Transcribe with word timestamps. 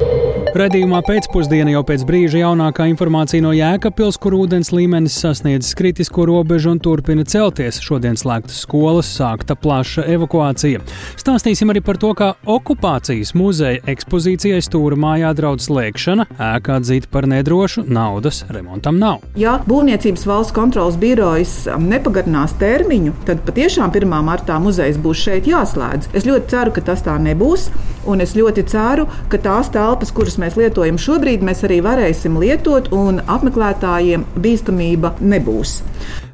Thank 0.00 0.12
you. 0.24 0.29
Redījumā 0.50 0.98
pēcpusdienā 1.06 1.70
jau 1.76 1.80
pēc 1.86 2.02
brīža 2.08 2.40
jaunākā 2.40 2.88
informācija 2.90 3.38
no 3.44 3.52
Jēkabpils, 3.54 4.16
kur 4.18 4.34
ūdens 4.34 4.72
līmenis 4.74 5.14
sasniedzis 5.22 5.76
kritisko 5.78 6.24
robežu 6.26 6.72
un 6.72 6.80
turpina 6.82 7.22
celties. 7.22 7.78
Šodien 7.84 8.18
slēgtas 8.18 8.64
skolas, 8.64 9.06
sākta 9.14 9.54
plaša 9.54 10.08
evakuācija. 10.10 10.80
Stāstīsim 11.20 11.70
arī 11.70 11.82
par 11.86 12.00
to, 12.02 12.10
kā 12.18 12.32
okupācijas 12.50 13.30
muzeja 13.38 13.84
ekspozīcijai 13.92 14.58
stūra 14.66 14.98
mājā 14.98 15.30
draudz 15.38 15.68
slēgšana, 15.68 16.26
ēkā 16.48 16.80
atzīta 16.80 17.12
par 17.14 17.30
nedrošu, 17.30 17.86
naudas 17.86 18.42
remontam 18.50 18.98
nav. 18.98 19.22
Ja 19.38 19.60
Būvniecības 19.70 20.26
valsts 20.26 20.56
kontrolas 20.56 20.98
birojas 20.98 21.54
nepagarinās 21.78 22.56
termiņu, 22.58 23.14
tad 23.30 23.46
patiešām 23.46 23.94
1. 23.94 24.18
martā 24.26 24.58
muzejs 24.58 24.98
būs 24.98 25.22
šeit 25.28 25.46
jāslēdz. 25.46 26.10
Es 26.10 26.26
ļoti 26.26 26.50
ceru, 26.56 26.74
ka 26.74 26.82
tas 26.90 27.06
tā 27.06 27.14
nebūs, 27.22 27.70
un 28.10 28.26
es 28.26 28.34
ļoti 28.34 28.66
ceru, 28.66 29.06
ka 29.30 29.38
tās 29.38 29.70
telpas, 29.70 30.10
kuras 30.16 30.39
mēs 30.40 30.56
lietojam 30.58 30.98
šobrīd, 31.00 31.44
mēs 31.46 31.64
arī 31.68 31.80
varēsim 31.84 32.38
lietot, 32.40 32.90
un 32.96 33.20
apmeklētājiem 33.20 34.24
bīstamība 34.40 35.14
nebūs. 35.20 35.80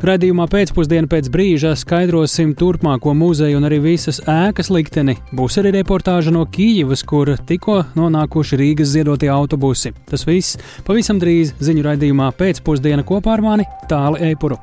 Radījumā 0.06 0.46
pēcpusdienā 0.52 1.10
pēc 1.10 1.30
brīža 1.32 1.74
skaidrosim 1.78 2.54
turpmāko 2.58 3.14
muzeju 3.16 3.58
un 3.58 3.68
arī 3.68 3.80
visas 3.84 4.20
ēkas 4.30 4.70
likteni. 4.72 5.16
Būs 5.36 5.58
arī 5.62 5.74
reportāža 5.78 6.34
no 6.34 6.44
Kīivas, 6.46 7.04
kur 7.06 7.34
tikko 7.48 7.82
nonākuši 7.98 8.60
Rīgas 8.60 8.92
ziedotie 8.94 9.32
autobusi. 9.32 9.94
Tas 10.08 10.26
viss 10.28 10.60
pavisam 10.86 11.20
drīz 11.22 11.56
ziņu 11.60 11.88
raidījumā 11.90 12.32
pēcpusdienā 12.38 13.06
kopā 13.08 13.36
ar 13.36 13.46
mani 13.50 13.70
Tāli 13.90 14.30
Eipuru. 14.30 14.60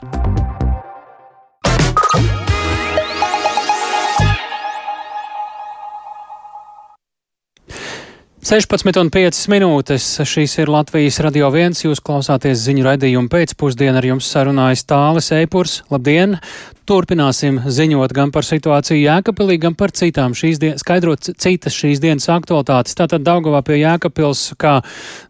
16,5 8.44 9.46
minūtes. 9.48 10.06
Šīs 10.28 10.58
ir 10.60 10.68
Latvijas 10.68 11.22
radio 11.24 11.48
viens. 11.54 11.80
Jūs 11.86 12.02
klausāties 12.04 12.60
ziņu 12.66 12.84
raidījumu 12.90 13.32
pēcpusdienā. 13.32 14.02
Ar 14.02 14.08
jums 14.10 14.28
sarunājas 14.28 14.84
Tālis 14.90 15.32
Eipurs. 15.38 15.80
Labdien! 15.88 16.36
Turpināsim 16.84 17.62
ziņot 17.64 18.12
gan 18.12 18.32
par 18.36 18.44
situāciju 18.44 19.00
Jēkabpilī, 19.00 19.56
gan 19.64 19.76
par 19.80 19.94
citām 19.96 20.34
šīs 20.36 20.58
dienas, 20.60 20.82
skaidrot 20.84 21.30
citas 21.40 21.78
šīs 21.80 22.02
dienas 22.04 22.28
aktualitātes. 22.28 22.98
Tātad 23.00 23.24
Daugavā 23.24 23.62
pie 23.64 23.78
Jēkabpils, 23.80 24.42
kā 24.60 24.82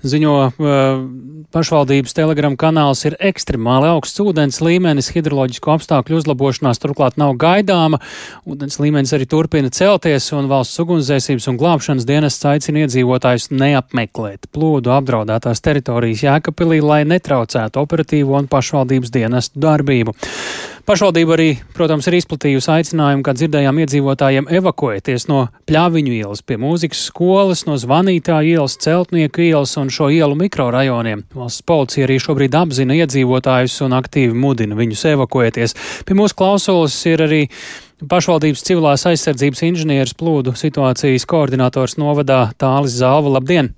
ziņo 0.02 0.34
uh, 0.50 1.04
pašvaldības 1.54 2.18
telegram 2.18 2.58
kanāls, 2.58 3.04
ir 3.06 3.20
ekstremāli 3.22 3.92
augsts 3.92 4.24
ūdens 4.24 4.58
līmenis, 4.66 5.12
hidroloģisko 5.14 5.76
apstākļu 5.76 6.24
uzlabošanās 6.24 6.82
turklāt 6.82 7.22
nav 7.22 7.36
gaidāma. 7.38 8.02
Ūdens 8.50 8.82
līmenis 8.82 9.14
arī 9.14 9.30
turpina 9.30 9.70
celties, 9.70 10.32
un 10.34 10.50
valsts 10.50 10.82
ugunsdzēsības 10.82 11.52
un 11.54 11.62
glābšanas 11.62 12.10
dienests 12.10 12.50
aicina 12.50 12.82
iedzīvotājus 13.04 13.52
neapmeklēt 13.52 14.48
plūdu 14.54 14.94
apdraudētās 14.96 15.62
teritorijas 15.64 16.24
Jēkabpilī, 16.24 16.80
lai 16.82 17.04
netraucētu 17.06 17.82
operatīvo 17.82 18.38
un 18.40 18.48
pašvaldības 18.48 19.12
dienestu 19.12 19.60
darbību. 19.60 20.16
Pašvaldība 20.84 21.36
arī, 21.38 21.50
protams, 21.76 22.08
ir 22.08 22.18
izplatījusi 22.18 22.68
aicinājumu, 22.74 23.24
kā 23.24 23.34
dzirdējām 23.36 23.78
iedzīvotājiem 23.84 24.50
evakuēties 24.52 25.30
no 25.30 25.46
Pļāviņu 25.68 26.16
ielas 26.18 26.44
pie 26.44 26.58
mūzikas 26.60 27.06
skolas, 27.08 27.64
no 27.68 27.78
Zvanītā 27.80 28.42
ielas, 28.44 28.76
Celtnieku 28.84 29.46
ielas 29.46 29.78
un 29.80 29.92
šo 29.94 30.10
ielu 30.12 30.36
mikrorajoniem. 30.40 31.24
Valsts 31.36 31.64
policija 31.64 32.08
arī 32.08 32.20
šobrīd 32.20 32.60
apzina 32.60 33.00
iedzīvotājus 33.00 33.80
un 33.88 33.96
aktīvi 33.96 34.36
mudina 34.36 34.76
viņus 34.80 35.08
evakuēties. 35.14 35.80
Pie 36.08 36.20
mūsu 36.20 36.36
klausulas 36.40 37.00
ir 37.08 37.24
arī 37.24 37.42
pašvaldības 38.10 38.66
civilās 38.68 39.06
aizsardzības 39.10 39.64
inženieris 39.70 40.16
plūdu 40.18 40.56
situācijas 40.58 41.26
koordinators 41.30 41.98
novadā 42.02 42.46
Tālis 42.60 42.98
Zalva. 43.00 43.38
Labdien! 43.38 43.74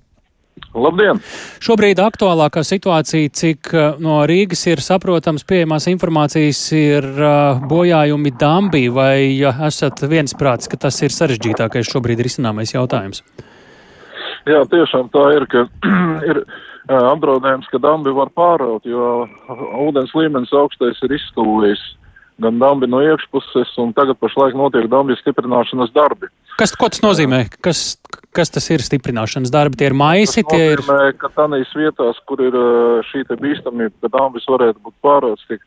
Labdien! 0.76 1.20
Šobrīd 1.60 2.00
aktuālākā 2.00 2.62
situācija, 2.64 3.32
cik 3.32 3.72
uh, 3.74 3.98
no 4.00 4.22
Rīgas 4.28 4.64
ir 4.70 4.80
saprotams, 4.84 5.44
pieejamās 5.48 5.88
informācijas 5.92 6.60
ir 6.76 7.08
uh, 7.12 7.60
bojājumi 7.68 8.32
Dambī, 8.40 8.86
vai 8.92 9.36
esat 9.68 10.04
viensprāts, 10.08 10.68
ka 10.72 10.80
tas 10.86 11.00
ir 11.04 11.12
sarežģītākais 11.12 11.92
šobrīd 11.92 12.24
risināmais 12.24 12.72
jautājums? 12.72 13.22
Jā, 14.48 14.62
tiešām 14.72 15.10
tā 15.12 15.26
ir, 15.36 15.46
ka 15.52 15.66
ir 16.30 16.42
uh, 16.44 17.12
apdraudējums, 17.12 17.68
ka 17.72 17.82
Dambi 17.84 18.16
var 18.16 18.32
pāraut, 18.36 18.88
jo 18.88 19.26
ūdens 19.86 20.16
līmenis 20.16 20.56
augstais 20.56 21.04
ir 21.04 21.16
izstūvējis 21.20 21.84
gan 22.42 22.58
dambi 22.60 22.88
no 22.90 23.00
iekšpuses, 23.04 23.76
un 23.82 23.94
tagad 23.96 24.18
pašlaik 24.20 24.56
notiek 24.58 24.88
dambi 24.92 25.16
stiprināšanas 25.20 25.94
darbi. 25.94 26.28
Kas, 26.56 26.72
ko 26.76 26.88
tas 26.92 27.02
nozīmē? 27.04 27.46
Kas, 27.64 27.96
Kas 28.36 28.52
tas 28.52 28.66
ir 28.68 28.84
stiprināšanas 28.84 29.52
darbi? 29.52 29.78
Tie 29.80 29.88
ir 29.88 29.96
maisi, 29.96 30.42
tas 30.44 30.52
tie 30.52 30.74
nozīmē, 30.76 30.96
ir. 31.08 31.16
Ka 31.20 31.30
tādās 31.32 31.72
vietās, 31.76 32.18
kur 32.28 32.42
ir 32.44 32.56
šī 33.08 33.24
bīstamība, 33.30 33.94
ka 34.04 34.12
dāmas 34.12 34.44
varētu 34.50 34.82
būt 34.84 34.96
pārāds, 35.04 35.44
tiek, 35.48 35.62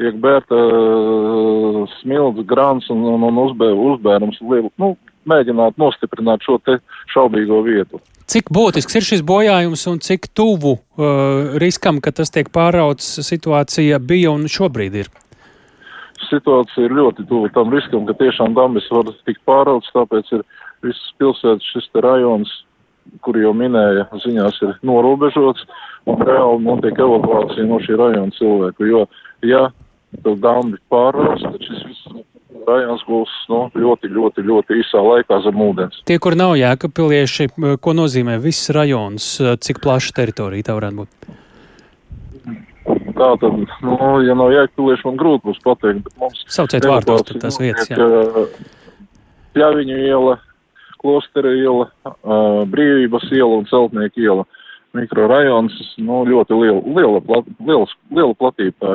tiek 0.00 0.16
bērta 0.22 0.56
uh, 0.56 1.82
smilts, 2.00 2.46
grāns 2.48 2.88
un, 2.92 3.04
un, 3.12 3.26
un 3.28 3.42
uzbē, 3.44 3.68
uzbērums 3.90 4.40
lielu, 4.40 4.72
nu, 4.80 4.94
mēģināt 5.28 5.76
nostiprināt 5.80 6.44
šo 6.46 6.56
te 6.64 6.78
šaubīgo 7.12 7.60
vietu. 7.66 8.00
Cik 8.26 8.48
būtisks 8.54 8.96
ir 8.96 9.04
šis 9.06 9.22
bojājums 9.26 9.84
un 9.90 10.00
cik 10.02 10.30
tuvu 10.34 10.78
uh, 10.78 11.58
riskam, 11.60 12.00
ka 12.00 12.14
tas 12.16 12.32
tiek 12.32 12.48
pārauts 12.54 13.18
situācija 13.28 14.00
bija 14.00 14.32
un 14.32 14.48
šobrīd 14.50 15.02
ir? 15.04 15.12
Situācija 16.30 16.88
ir 16.88 16.94
ļoti 16.96 17.26
tuvu 17.30 17.50
tam 17.54 17.72
riskam, 17.74 18.06
ka 18.08 18.16
tiešām 18.18 18.54
damas 18.56 18.86
var 18.90 19.10
tikt 19.28 19.42
pārauts, 19.48 19.92
tāpēc 19.94 20.32
ir 20.38 20.44
visas 20.84 21.10
pilsētas 21.20 21.72
šis 21.74 21.90
rajons, 22.04 22.52
kur 23.22 23.38
jau 23.38 23.52
minēja, 23.54 24.08
ziņās 24.24 24.60
ir 24.66 24.76
norobežots, 24.86 25.66
un 26.10 26.22
reāli 26.26 26.64
notiek 26.66 26.98
evakuācija 27.06 27.66
no 27.68 27.78
šī 27.82 27.98
rajona 28.00 28.34
cilvēku, 28.38 28.88
jo, 28.90 29.04
ja 29.46 29.68
tad 30.24 30.40
dambi 30.42 30.80
pārvās, 30.90 31.44
tad 31.44 31.62
šis 31.62 31.84
viss 31.86 32.24
rajons 32.66 33.02
būs 33.06 33.32
nu, 33.52 33.62
ļoti, 33.78 34.10
ļoti, 34.10 34.44
ļoti 34.46 34.78
īsā 34.82 35.02
laikā 35.02 35.38
zem 35.44 35.60
ūdens. 35.62 36.02
Tie, 36.08 36.18
kur 36.22 36.36
nav 36.38 36.56
jēkapilieši, 36.58 37.50
ko 37.82 37.96
nozīmē 37.96 38.38
viss 38.42 38.72
rajons, 38.74 39.36
cik 39.62 39.82
plaša 39.84 40.16
teritorija 40.16 40.70
tā 40.70 40.78
varētu 40.78 41.04
būt? 41.04 41.34
Tā 43.16 43.28
tad, 43.40 43.60
nu, 43.80 43.96
ja 44.26 44.34
nav 44.36 44.50
jēkapilieši, 44.52 45.06
man 45.08 45.20
grūti 45.20 45.48
būs 45.48 45.62
pateikt, 45.64 46.02
bet 46.04 46.18
mums. 46.20 46.42
Sauciet 46.52 46.84
vārdos, 46.84 47.24
tad 47.30 47.40
tās 47.46 47.56
vietas, 47.62 47.88
jā. 47.88 48.08
Pļaviņu 49.56 49.96
iela, 50.04 50.34
Klostera 51.00 51.52
iela, 51.56 51.88
Brīvības 52.72 53.30
iela 53.32 53.62
un 53.62 53.68
Celtnieku 53.70 54.20
iela. 54.20 54.44
Mikrorajons, 54.96 55.74
nu, 56.00 56.22
ļoti 56.28 56.56
liela, 56.60 56.82
liela, 56.98 57.42
liela, 57.68 57.88
liela 58.16 58.36
platība. 58.36 58.92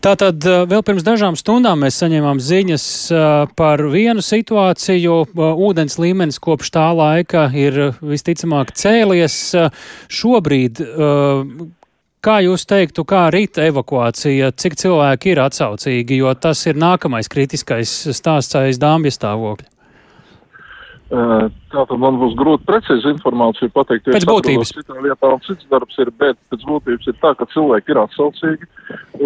Tātad 0.00 0.40
vēl 0.40 0.80
pirms 0.86 1.04
dažām 1.04 1.36
stundām 1.36 1.82
mēs 1.84 1.98
saņēmām 2.00 2.38
ziņas 2.40 2.84
par 3.56 3.82
vienu 3.92 4.24
situāciju. 4.24 5.16
Ūdens 5.36 5.98
līmenis 6.00 6.40
kopš 6.40 6.72
tā 6.72 6.86
laika 6.96 7.50
ir 7.52 7.90
visticamāk 8.00 8.72
cēlies. 8.80 9.36
Šobrīd 10.08 10.80
Kā 12.20 12.34
jūs 12.44 12.66
teiktu, 12.68 13.00
kā 13.08 13.30
rīta 13.32 13.64
evakuācija, 13.70 14.50
cik 14.52 14.74
cilvēki 14.76 15.30
ir 15.32 15.38
atsaucīgi, 15.40 16.18
jo 16.20 16.34
tas 16.36 16.60
ir 16.68 16.76
nākamais 16.76 17.32
kritiskais 17.32 17.94
stāsts 18.12 18.58
aiz 18.60 18.76
dāmbja 18.76 19.14
stāvokļa? 19.16 19.79
Tātad 21.10 21.96
man 21.98 22.20
būs 22.20 22.36
grūti 22.38 22.68
precīzi 22.68 23.10
informāciju 23.10 23.72
pateikt, 23.74 24.06
jo 24.06 24.14
pēc 24.14 24.26
būtības 24.30 24.70
citā 24.76 24.98
vietā 25.02 25.30
un 25.34 25.40
cits 25.42 25.66
darbs 25.72 25.98
ir, 25.98 26.12
bet 26.22 26.38
pēc 26.52 26.66
būtības 26.68 27.10
ir 27.10 27.16
tā, 27.18 27.32
ka 27.34 27.48
cilvēki 27.50 27.90
ir 27.90 27.98
atsaucīgi 28.04 28.68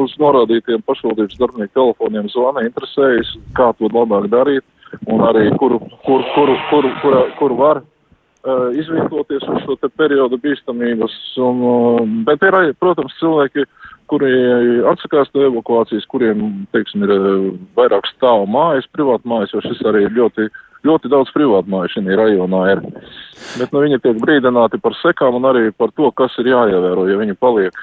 uz 0.01 0.15
norādītiem 0.23 0.81
pašvaldības 0.89 1.37
darbinieku 1.43 1.77
telefoniem 1.77 2.31
zvana, 2.33 2.65
interesējas, 2.65 3.35
kā 3.59 3.69
to 3.77 3.93
labāk 3.93 4.31
darīt 4.33 4.65
un 5.13 5.27
arī 5.29 5.51
kur, 5.61 5.77
kur, 6.07 6.25
kur, 6.35 6.55
kur, 6.71 6.89
kur, 7.03 7.19
kur 7.39 7.55
var 7.59 7.83
uh, 7.83 8.69
izvietoties 8.73 9.45
uz 9.45 9.63
šo 9.67 9.77
te 9.81 9.91
periodu 9.93 10.41
bīstamības. 10.41 11.17
Un, 11.45 11.65
uh, 11.69 12.03
bet 12.29 12.45
ir, 12.49 12.59
protams, 12.81 13.17
cilvēki, 13.21 13.67
kuri 14.09 14.33
atsakās 14.91 15.33
no 15.35 15.49
evakuācijas, 15.51 16.07
kuriem, 16.09 16.65
teiksim, 16.73 17.05
ir 17.07 17.15
uh, 17.17 17.49
vairāk 17.79 18.09
stāvu 18.15 18.49
mājas, 18.51 18.89
privātu 18.97 19.29
mājas, 19.29 19.53
jo 19.53 19.65
šis 19.69 19.85
arī 19.91 20.07
ir 20.09 20.17
ļoti, 20.17 20.49
ļoti 20.85 21.11
daudz 21.13 21.33
privātu 21.35 21.73
māju 21.73 21.95
šī 21.95 22.19
rajonā 22.21 22.63
ir. 22.75 22.85
Bet 23.59 23.75
nu, 23.75 23.83
viņi 23.85 24.01
tiek 24.05 24.21
brīdināti 24.21 24.81
par 24.83 24.97
sekām 25.01 25.41
un 25.41 25.51
arī 25.51 25.69
par 25.73 25.93
to, 25.97 26.11
kas 26.17 26.37
ir 26.43 26.53
jāievēro, 26.53 27.09
ja 27.11 27.21
viņi 27.21 27.37
paliek 27.41 27.77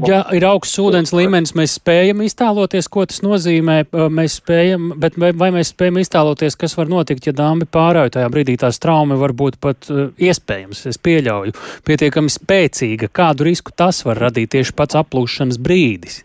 Ja 0.00 0.22
ir 0.32 0.44
augsts 0.48 0.78
ūdens 0.80 1.10
līmenis, 1.12 1.50
mēs 1.52 1.74
spējam 1.76 2.22
iztēloties, 2.24 2.86
ko 2.88 3.04
tas 3.04 3.20
nozīmē. 3.20 3.82
Mēs 4.08 4.38
spējam, 4.40 4.86
bet 5.00 5.18
vai, 5.20 5.50
mēs 5.52 5.74
spējam 5.74 6.00
iztēloties, 6.00 6.56
kas 6.56 6.78
var 6.78 6.88
notikt, 6.88 7.28
ja 7.28 7.34
dāmas 7.36 7.68
pārauj 7.68 8.14
tajā 8.14 8.30
brīdī 8.32 8.56
tās 8.62 8.80
trauma 8.80 9.20
var 9.20 9.36
būt 9.36 9.60
pat 9.60 9.90
uh, 9.92 10.08
iespējams, 10.16 10.86
es 10.88 10.96
pieļauju, 10.96 11.52
pietiekami 11.84 12.32
spēcīga. 12.32 13.12
Kādu 13.12 13.50
risku 13.50 13.76
tas 13.76 14.00
var 14.08 14.24
radīt 14.30 14.54
tieši 14.56 14.72
pats 14.80 14.96
aplūšanas 14.96 15.60
brīdis? 15.60 16.22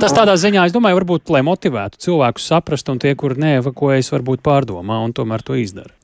Tas 0.00 0.14
tādā 0.16 0.34
ziņā, 0.40 0.66
es 0.66 0.74
domāju, 0.74 0.98
varbūt, 1.00 1.30
lai 1.32 1.42
motivētu 1.46 2.00
cilvēkus 2.02 2.48
saprast, 2.50 2.88
un 2.92 2.98
tie, 3.02 3.14
kur 3.18 3.36
neevakuējas, 3.38 4.12
varbūt 4.14 4.42
pārdomā 4.46 4.98
un 5.04 5.14
tomēr 5.16 5.44
to 5.46 5.58
izdara. 5.60 5.94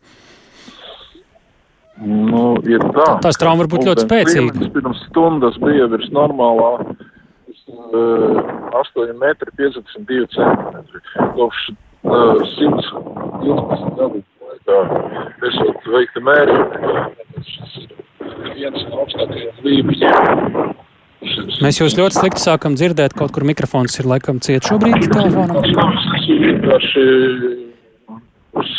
Nu, 1.97 2.59
ir 2.69 2.83
tā. 2.93 3.07
Tās 3.25 3.39
traumas 3.41 3.65
var 3.65 3.71
būt 3.73 3.87
ļoti 3.89 4.05
spēcīgas. 4.05 4.69
Pirms 4.75 5.01
stundas 5.09 5.57
bija 5.63 5.87
virs 5.89 6.11
normālā 6.13 6.71
uh, 6.85 6.91
8 8.83 9.17
metri 9.23 9.55
52 9.57 10.29
centimetri. 10.37 11.01
Kopš 11.39 11.63
uh, 11.73 12.45
112 12.53 13.97
gadu 13.97 14.21
laikā 14.45 14.79
esot 15.49 15.89
veikti 15.97 16.21
mērījumi. 16.29 16.77
Viens 18.57 18.85
no 18.91 19.01
augstākajiem 19.07 19.65
līmeņiem. 19.65 20.77
Mēs 21.65 21.81
jūs 21.81 21.97
ļoti 21.97 22.19
slikti 22.19 22.43
sākam 22.43 22.77
dzirdēt, 22.77 23.15
kaut 23.17 23.33
kur 23.33 23.47
mikrofons 23.49 23.97
ir 24.01 24.09
laikam 24.11 24.41
ciet 24.45 24.67
šobrīd 24.69 25.09
telefonam. 25.13 25.65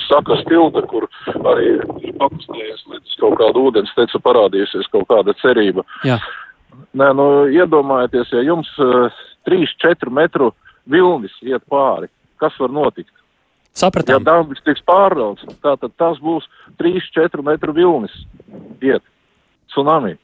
Sakas 0.07 0.41
tilta, 0.47 0.81
kur 0.89 1.05
arī 1.51 1.73
ir 2.05 2.13
pakustējies 2.17 2.85
līdz 2.89 3.17
kaut 3.21 3.35
kāda 3.41 3.61
ūdens 3.61 3.91
teca 3.97 4.21
parādījusies 4.23 4.87
kaut 4.93 5.05
kāda 5.11 5.35
cerība. 5.41 5.83
Jā. 6.07 6.17
Nē, 6.97 7.11
nu 7.17 7.27
iedomājieties, 7.53 8.31
ja 8.33 8.45
jums 8.45 8.69
uh, 8.81 9.13
3-4 9.49 10.13
metru 10.13 10.51
vilnis 10.89 11.35
iet 11.45 11.65
pāri, 11.69 12.09
kas 12.41 12.55
var 12.61 12.73
notikt? 12.73 13.11
Ja 13.77 13.83
Sapratām. 13.85 14.23
dambis 14.25 14.63
tiks 14.65 14.81
pārrauts, 14.87 15.45
tātad 15.61 15.93
tas 16.01 16.17
būs 16.23 16.47
3-4 16.81 17.43
metru 17.45 17.75
vilnis 17.77 18.15
iet. 18.81 19.03
Tsunami. 19.69 20.15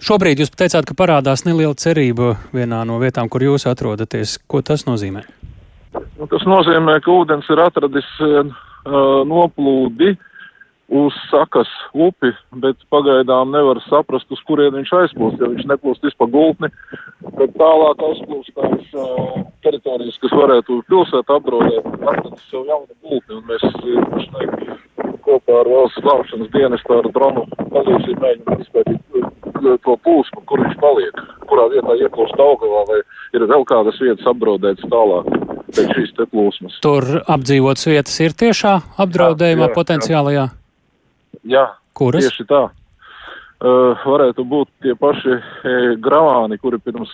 Šobrīd 0.00 0.40
jūs 0.40 0.48
teicāt, 0.56 0.86
ka 0.88 0.94
parādās 0.96 1.42
neliela 1.44 1.76
cerība 1.76 2.32
vienā 2.56 2.80
no 2.88 2.96
vietām, 3.02 3.28
kur 3.28 3.44
jūs 3.44 3.66
atrodaties. 3.68 4.38
Ko 4.48 4.62
tas 4.64 4.86
nozīmē? 4.88 5.26
Nu, 5.92 6.28
tas 6.30 6.46
nozīmē, 6.48 6.94
ka 7.04 7.12
ūdens 7.12 7.48
ir 7.52 7.60
atradis 7.60 8.08
uh, 8.24 8.48
noplūdi 9.28 10.14
uz 10.90 11.18
sakas 11.28 11.68
upi, 11.92 12.32
bet 12.64 12.80
pagaidām 12.90 13.52
nevar 13.52 13.78
saprast, 13.90 14.30
uz 14.32 14.40
kurien 14.48 14.72
viņš 14.78 14.94
aizplūst. 15.02 15.36
Ja 15.44 15.52
viņš 15.52 15.68
neplūst 15.68 16.08
vispār 16.08 16.32
gultni, 16.32 16.72
tad 17.36 17.54
tālāk 17.60 18.04
aizplūst 18.08 18.56
tās 18.56 18.96
uh, 18.96 19.44
teritorijas, 19.68 20.16
kas 20.24 20.32
varētu 20.40 20.80
pilsētu 20.88 21.36
apdraudēt, 21.36 21.92
atradis 22.00 22.48
sev 22.48 22.64
jaunu 22.72 22.96
gultni. 23.04 23.36
Un 23.36 23.44
mēs 23.52 23.68
pašlaik 24.16 25.09
kopā 25.24 25.60
ar 25.60 25.70
valsts 25.70 26.02
glābšanas 26.04 26.50
dienestu 26.54 26.96
ar 26.96 27.08
dronu 27.14 27.46
palīdzību 27.60 28.24
mēģinām 28.24 28.64
izpētīt 28.64 29.20
uh, 29.20 29.76
to 29.84 29.96
plūsmu, 30.06 30.44
kur 30.48 30.64
viņš 30.64 30.76
paliek, 30.80 31.22
kurā 31.50 31.66
vietā 31.72 31.96
ieplūst 32.04 32.40
augavā, 32.40 32.84
vai 32.90 33.00
ir 33.36 33.46
vēl 33.50 33.66
kādas 33.68 34.00
vietas 34.02 34.28
apdraudētas 34.32 34.90
tālāk 34.92 35.30
pēc 35.70 35.94
šīs 35.96 36.14
te 36.18 36.26
plūsmas. 36.30 36.80
Tur 36.84 37.06
apdzīvotas 37.30 37.86
vietas 37.90 38.16
ir 38.24 38.34
tiešā 38.34 38.74
apdraudējumā 39.04 39.66
Jā, 39.66 39.70
jā, 39.70 39.76
potenciālajā. 39.76 40.46
Jā, 41.50 41.66
Kuras? 41.96 42.26
Tieši 42.26 42.46
tā. 42.50 42.66
Uh, 43.60 43.92
varētu 44.08 44.44
būt 44.48 44.70
tie 44.80 44.94
paši 44.96 45.34
e, 45.36 45.72
gravāni, 46.00 46.56
kuri 46.62 46.78
pirms 46.80 47.10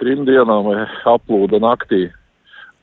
trim 0.00 0.26
dienām 0.28 0.68
e, 0.74 0.82
aplūda 1.08 1.60
naktī. 1.62 2.10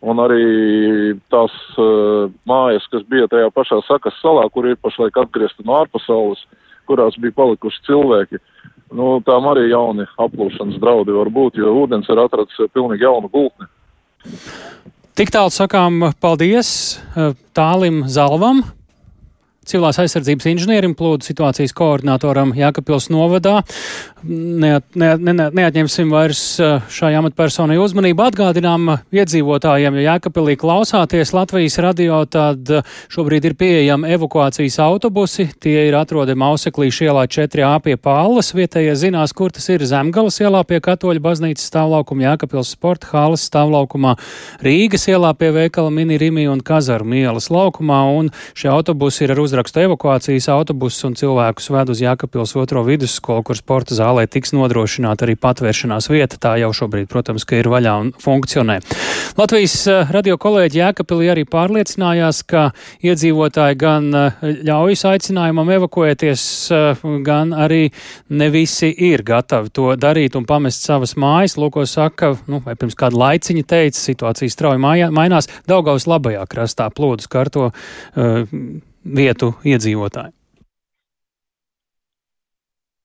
Un 0.06 0.20
arī 0.22 1.16
tās 1.34 1.54
uh, 1.82 2.28
mājas, 2.46 2.86
kas 2.92 3.02
bija 3.10 3.30
tajā 3.32 3.50
pašā 3.56 3.80
sakas 3.88 4.18
salā, 4.22 4.46
kur 4.54 4.68
ir 4.70 4.78
pašlaik 4.78 5.18
atgriezta 5.18 5.66
no 5.66 5.80
ārpasaules, 5.80 6.44
kurās 6.88 7.18
bija 7.18 7.34
palikuši 7.40 7.82
cilvēki. 7.88 8.42
Nu, 8.94 9.18
tām 9.26 9.50
arī 9.52 9.68
jauni 9.72 10.06
aplūšanas 10.22 10.78
draudi 10.80 11.16
var 11.18 11.32
būt, 11.34 11.58
jo 11.60 11.74
ūdens 11.82 12.08
ir 12.08 12.22
atrads 12.22 12.56
e, 12.62 12.70
pilnīgi 12.72 13.04
jaunu 13.04 13.28
gultni. 13.34 13.68
Tik 15.18 15.34
tālu 15.34 15.52
sakām 15.52 16.12
paldies 16.22 16.70
eh, 17.18 17.34
Tālim 17.58 18.04
Zalvam. 18.06 18.62
Civilās 19.68 20.00
aizsardzības 20.00 20.48
inženierim, 20.54 20.96
plūdu 20.96 21.28
situācijas 21.28 21.74
koordinatoram 21.76 22.54
Jākapils 22.56 23.10
novadā. 23.12 23.60
Neat, 24.28 24.86
ne, 24.98 25.12
ne, 25.22 25.34
ne, 25.36 25.46
neatņemsim 25.54 26.10
vairs 26.12 26.40
eh, 26.64 26.80
šai 26.92 27.12
amatpersonai 27.20 27.78
uzmanību. 27.80 28.24
Atgādinām 28.32 28.90
iedzīvotājiem, 29.14 30.00
ja 30.02 30.16
Jākapilī 30.16 30.56
klausāties 30.60 31.34
Latvijas 31.36 31.78
radio, 31.84 32.24
tad 32.26 32.72
eh, 32.72 32.96
šobrīd 33.14 33.46
ir 33.50 33.56
pieejami 33.60 34.10
evakuācijas 34.16 34.80
autobusi. 34.88 35.50
Tie 35.62 35.76
ir 35.90 35.98
atrodami 36.00 36.48
Auseklīša 36.48 37.10
ielā 37.10 37.28
4A 37.30 37.76
pie 37.86 37.98
Pāles. 38.02 38.54
Vietējie 38.58 38.96
zinās, 39.04 39.36
kur 39.38 39.54
tas 39.54 39.68
ir 39.74 39.86
Zemgalas 39.86 40.40
ielā 40.42 40.64
pie 40.68 40.82
Katoļa 40.84 41.24
baznīcas 41.28 41.68
stāvlaukuma, 41.70 42.32
Jākapils 42.32 42.74
sporta 42.74 43.12
hāles 43.14 43.46
stāvlaukumā, 43.52 44.16
Rīgas 44.66 45.08
ielā 45.12 45.34
pie 45.38 45.52
veikala 45.56 45.94
Mini 45.94 46.18
Rimi 46.18 46.48
un 46.50 46.64
Kazarmu 46.66 47.20
ielas 47.22 47.52
laukumā. 47.54 48.02
Un 48.18 48.34
šie 48.58 48.72
autobusi 48.74 49.28
ir 49.28 49.36
ar 49.36 49.46
uzrakstu 49.58 49.80
evakuācijas 49.82 50.52
autobusus 50.54 51.02
un 51.08 51.16
cilvēkus 51.18 51.72
ved 51.74 51.90
uz 51.90 52.02
Jākapils 52.04 52.52
otro 52.62 52.84
vidusskolu, 52.86 53.42
kur 53.42 53.58
sporta 53.58 53.96
zālē 53.98 54.28
tiks 54.30 54.52
nodrošināta 54.54 55.26
arī 55.26 55.34
patvēršanās 55.34 56.12
vieta. 56.12 56.38
Tā 56.38 56.52
jau 56.62 56.70
šobrīd, 56.78 57.08
protams, 57.10 57.42
ka 57.42 57.58
ir 57.58 57.66
vaļā 57.72 57.94
un 58.04 58.12
funkcionē. 58.22 58.76
Latvijas 59.40 59.74
eh, 59.90 60.12
radio 60.14 60.38
kolēģi 60.38 60.78
Jēkabīlī 60.78 61.32
arī 61.34 61.46
pārliecinājās, 61.50 62.44
ka 62.46 62.68
iedzīvotāji 63.02 63.80
gan 63.82 64.12
eh, 64.14 64.44
ļaujas 64.68 65.06
aicinājumam 65.10 65.72
evakuēties, 65.80 66.44
eh, 66.78 67.02
gan 67.26 67.56
arī 67.58 67.88
ne 68.30 68.50
visi 68.54 68.92
ir 69.10 69.26
gatavi 69.26 69.74
to 69.74 69.88
darīt 69.98 70.38
un 70.38 70.46
pamest 70.46 70.86
savas 70.86 71.16
mājas. 71.18 71.58
Lūko 71.58 71.88
saka, 71.90 72.36
nu, 72.46 72.62
vai 72.62 72.78
pirms 72.78 73.00
kāda 73.00 73.18
laiciņa 73.24 73.66
teica, 73.66 73.98
situācija 74.04 74.54
strauji 74.54 74.86
mainās. 75.10 75.50
Daugaus 75.66 76.06
labajā 76.06 76.46
krastā 76.46 76.92
plūdus 76.94 77.26
karto 77.32 77.72
uh, 77.72 78.86
vietu 79.16 79.54
iedzīvotāji. 79.64 80.34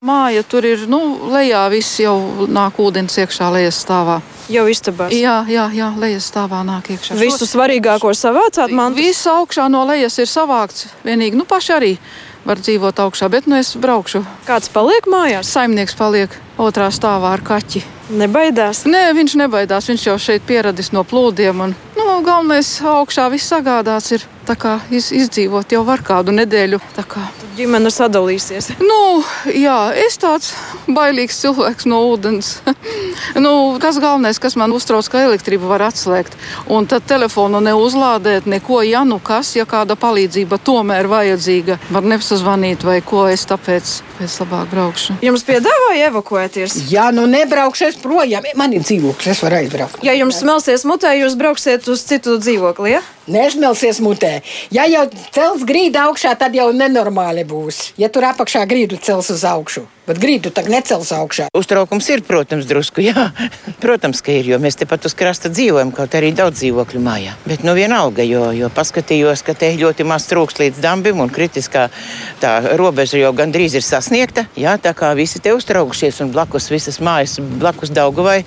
Māja 0.03 0.43
tur 0.43 0.67
ir, 0.67 0.81
nu, 0.91 0.99
lejā 1.31 1.61
viss 1.71 2.01
jau 2.03 2.17
nāk 2.51 2.81
ūdens 2.83 3.15
iekšā 3.23 3.53
lejas 3.55 3.77
stāvā. 3.85 4.17
Jau 4.51 4.65
istabās. 4.67 5.15
Jā, 5.15 5.37
jā, 5.47 5.69
jā 5.71 5.93
lejas 5.95 6.27
stāvā 6.33 6.65
nāk 6.67 6.91
iekšā. 6.91 7.15
Visu 7.21 7.47
svarīgāko 7.47 8.11
savācāt 8.19 8.75
man. 8.75 8.97
Viss 8.99 9.29
augšā 9.31 9.69
no 9.71 9.85
lejas 9.87 10.19
ir 10.19 10.27
savākts. 10.27 10.89
Vienīgi, 11.07 11.39
nu, 11.39 11.47
paši 11.47 11.75
arī 11.77 11.93
var 12.43 12.59
dzīvot 12.59 12.99
augšā, 13.05 13.31
bet 13.31 13.47
nu 13.47 13.61
es 13.61 13.77
braukšu. 13.79 14.25
Kāds 14.49 14.73
paliek 14.75 15.07
mājās? 15.07 15.55
Saimnieks 15.55 15.95
paliek 15.95 16.35
otrā 16.61 16.91
stāvā 16.93 17.33
ar 17.37 17.45
kaķi. 17.45 17.85
Nebaidās. 18.13 18.83
Nē, 18.85 19.07
viņš 19.17 19.37
nebaidās, 19.41 19.89
viņš 19.89 20.07
jau 20.11 20.19
šeit 20.21 20.45
pieradis 20.49 20.93
no 20.93 21.05
plūdiem. 21.07 21.65
Un, 21.65 21.77
nu, 21.97 22.07
galvenais 22.27 22.75
augšā 22.85 23.29
viss 23.33 23.53
sagādāts 23.53 24.13
ir. 24.19 24.29
Tā 24.43 24.57
kā 24.59 24.73
iz, 24.91 25.13
izdzīvot 25.15 25.71
jau 25.71 25.85
var 25.87 26.03
kādu 26.03 26.35
nedēļu. 26.35 26.81
Tā 26.97 27.05
kā 27.07 27.23
Ģimene 27.53 27.91
sadalīsies. 27.93 28.71
Nu, 28.81 29.21
jā, 29.53 29.93
es 30.01 30.17
tāds 30.21 30.55
bailīgs 30.89 31.37
cilvēks 31.43 31.87
no 31.91 31.99
ūdens. 32.09 32.55
nu, 33.45 33.53
kas 33.83 34.01
galvenais, 34.01 34.41
kas 34.43 34.57
man 34.57 34.73
uztrauc, 34.73 35.07
ka 35.13 35.21
elektrību 35.27 35.69
var 35.69 35.85
atslēgt. 35.91 36.35
Un 36.73 36.89
tad 36.89 37.05
telefonu 37.07 37.61
neuzlādēt, 37.61 38.49
neko, 38.49 38.81
ja 38.89 39.05
nu 39.05 39.21
kas, 39.23 39.53
ja 39.59 39.69
kāda 39.69 39.99
palīdzība 40.01 40.59
tomēr 40.65 41.11
vajadzīga, 41.13 41.79
var 41.93 42.09
nepazvanīt 42.15 42.89
vai 42.89 42.99
ko 43.05 43.27
es 43.29 43.45
tāpēc 43.47 43.99
pēc 44.23 44.39
labāk 44.45 44.71
braukšu. 44.71 45.17
Jums 45.25 45.43
piedāvāja 45.47 46.09
evakuēties? 46.43 46.91
Jā, 46.91 47.11
nu 47.15 47.27
nebraukšu 47.31 47.89
es 47.91 47.99
projām. 48.01 48.45
Man 48.59 48.75
ir 48.75 48.83
dzīvoklis, 48.83 49.31
es 49.33 49.43
varu 49.43 49.61
aizbraukt. 49.63 50.03
Ja 50.05 50.15
jums 50.17 50.41
smelsies 50.43 50.85
mutē, 50.89 51.15
jūs 51.21 51.37
brauksiet 51.39 51.87
uz 51.89 52.05
citu 52.09 52.39
dzīvokli, 52.41 52.97
ja? 52.97 53.03
Nesmelsies 53.31 54.01
mutē. 54.03 54.41
Ja 54.75 54.83
jau 54.91 55.05
cels 55.31 55.63
grīdu 55.67 56.01
augšā, 56.03 56.35
tad 56.39 56.57
jau 56.59 56.73
nenormāli 56.75 57.45
būs. 57.47 57.93
Ja 58.01 58.09
tur 58.11 58.27
apakšā 58.27 58.65
grīdu 58.67 58.99
cels 58.99 59.29
uz 59.31 59.45
augšu, 59.47 59.85
bet 60.09 60.19
grīdu 60.19 60.51
tak 60.51 60.67
necels 60.67 61.13
augšā. 61.15 61.47
Uztraukums 61.55 62.09
ir, 62.11 62.25
protams, 62.27 62.67
drusku. 62.67 63.05
Jā, 63.07 63.29
protams, 63.85 64.25
ka 64.27 64.35
ir, 64.35 64.49
jo 64.51 64.59
mēs 64.63 64.81
tepat 64.81 65.07
uz 65.07 65.15
krasta 65.15 65.53
dzīvojam, 65.55 65.93
kaut 65.95 66.17
arī 66.19 66.33
daudz 66.35 66.59
dzīvokļu 66.59 67.03
mājā. 67.05 67.37
Bet 67.47 67.63
nu 67.63 67.77
vienalga, 67.79 68.27
jo, 68.27 68.49
jo 68.59 68.73
paskatījos, 68.75 69.45
ka 69.47 69.55
te 69.55 69.71
ļoti 69.79 70.09
maz 70.09 70.27
trūks 70.31 70.59
līdz 70.59 70.83
dambim 70.83 71.23
un 71.23 71.31
kritiskā 71.31 71.87
tā 72.43 72.57
robeža 72.81 73.23
jau 73.23 73.31
gandrīz 73.39 73.79
ir 73.79 73.87
sasniegta. 73.87 74.49
Jā, 74.59 74.75
tā 74.83 74.97
kā 74.99 75.13
visi 75.15 75.39
te 75.39 75.55
uztraukušies 75.55 76.19
un 76.27 76.35
blakus 76.35 76.73
visas 76.75 76.99
mājas, 76.99 77.39
blakus 77.39 77.95
Daugavai 77.95 78.41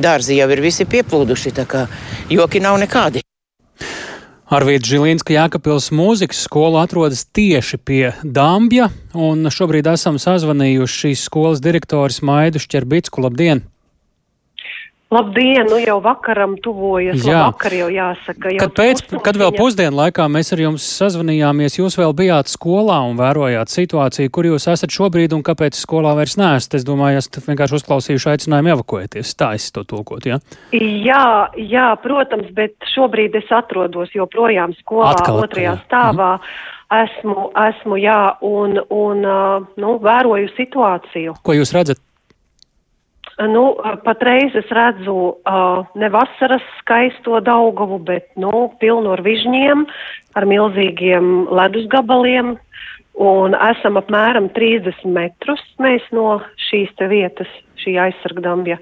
dārzi 0.00 0.40
jau 0.40 0.48
ir 0.48 0.64
visi 0.64 0.88
pieplūduši, 0.88 1.54
tā 1.60 1.68
kā 1.68 1.84
joki 2.32 2.64
nav 2.64 2.80
nekādi. 2.80 3.20
Arvīts 4.54 4.86
Žilīnska 4.86 5.32
Jēkabils 5.34 5.88
mūzikas 5.90 6.44
skola 6.46 6.84
atrodas 6.86 7.24
tieši 7.34 7.78
pie 7.82 8.02
Dambja, 8.22 8.86
un 9.18 9.50
šobrīd 9.50 9.88
esam 9.90 10.20
sazvanījuši 10.22 11.00
šīs 11.00 11.24
skolas 11.26 11.62
direktoris 11.64 12.20
Maidu 12.22 12.62
Šķerbicku. 12.62 13.24
Labdien! 13.24 13.64
Labdien, 15.12 15.66
nu 15.68 15.76
jau 15.78 15.98
vakaram 16.02 16.56
tuvojas. 16.62 17.22
Jā, 17.26 17.44
vakar 17.46 17.74
jau 17.76 17.86
jāsaka. 17.92 18.50
Jau 18.54 18.64
kad, 18.64 18.72
pēc, 18.78 19.02
kad 19.22 19.36
vēl 19.38 19.52
pusdienu 19.54 19.98
laikā 20.00 20.24
mēs 20.32 20.50
ar 20.56 20.62
jums 20.64 20.86
sazvanījāmies, 20.98 21.76
jūs 21.78 21.98
vēl 22.00 22.14
bijāt 22.16 22.50
skolā 22.50 22.96
un 23.06 23.18
vērojāt 23.20 23.70
situāciju, 23.70 24.32
kur 24.34 24.48
jūs 24.48 24.66
esat 24.72 24.94
šobrīd 24.94 25.36
un 25.36 25.44
kāpēc 25.46 25.76
skolā 25.78 26.16
vairs 26.18 26.38
neesat. 26.40 26.78
Es 26.80 26.86
domāju, 26.88 27.20
esat 27.20 27.42
vienkārši 27.46 27.78
uzklausījuši 27.78 28.30
aicinājumu 28.32 28.72
evakuēties. 28.74 29.34
Tā 29.38 29.52
es 29.58 29.68
to 29.76 29.84
tulkot, 29.86 30.26
jā? 30.26 30.40
Jā, 30.74 31.26
jā, 31.60 31.88
protams, 32.02 32.48
bet 32.56 32.74
šobrīd 32.96 33.36
es 33.38 33.52
atrodos 33.54 34.14
joprojām 34.16 34.74
skolā 34.80 35.12
Atkal, 35.14 35.44
otrajā 35.44 35.76
jā. 35.76 35.82
stāvā. 35.84 36.36
Mhm. 36.40 36.72
Esmu, 36.94 37.48
esmu, 37.58 37.96
jā, 37.98 38.18
un, 38.44 38.76
un 38.92 39.24
nu, 39.80 39.94
vēroju 40.04 40.50
situāciju. 40.54 41.32
Ko 41.42 41.56
jūs 41.56 41.72
redzat? 41.74 41.98
Nu, 43.34 43.64
patreiz 44.04 44.54
es 44.54 44.68
redzu 44.70 45.14
uh, 45.34 45.80
ne 45.98 46.10
vasaras 46.14 46.62
skaisto 46.78 47.40
Daugavu, 47.42 47.98
bet, 48.06 48.28
nu, 48.38 48.68
pilnu 48.78 49.10
ar 49.16 49.22
vižņiem, 49.26 49.82
ar 50.38 50.46
milzīgiem 50.46 51.32
ledus 51.50 51.88
gabaliem, 51.90 52.54
un 53.18 53.56
esam 53.58 53.98
apmēram 53.98 54.46
30 54.54 55.02
metrus 55.16 55.62
mēs 55.82 56.06
no 56.14 56.38
šīs 56.68 56.94
te 56.98 57.10
vietas, 57.10 57.50
šī 57.82 57.98
aizsargdambja. 58.06 58.78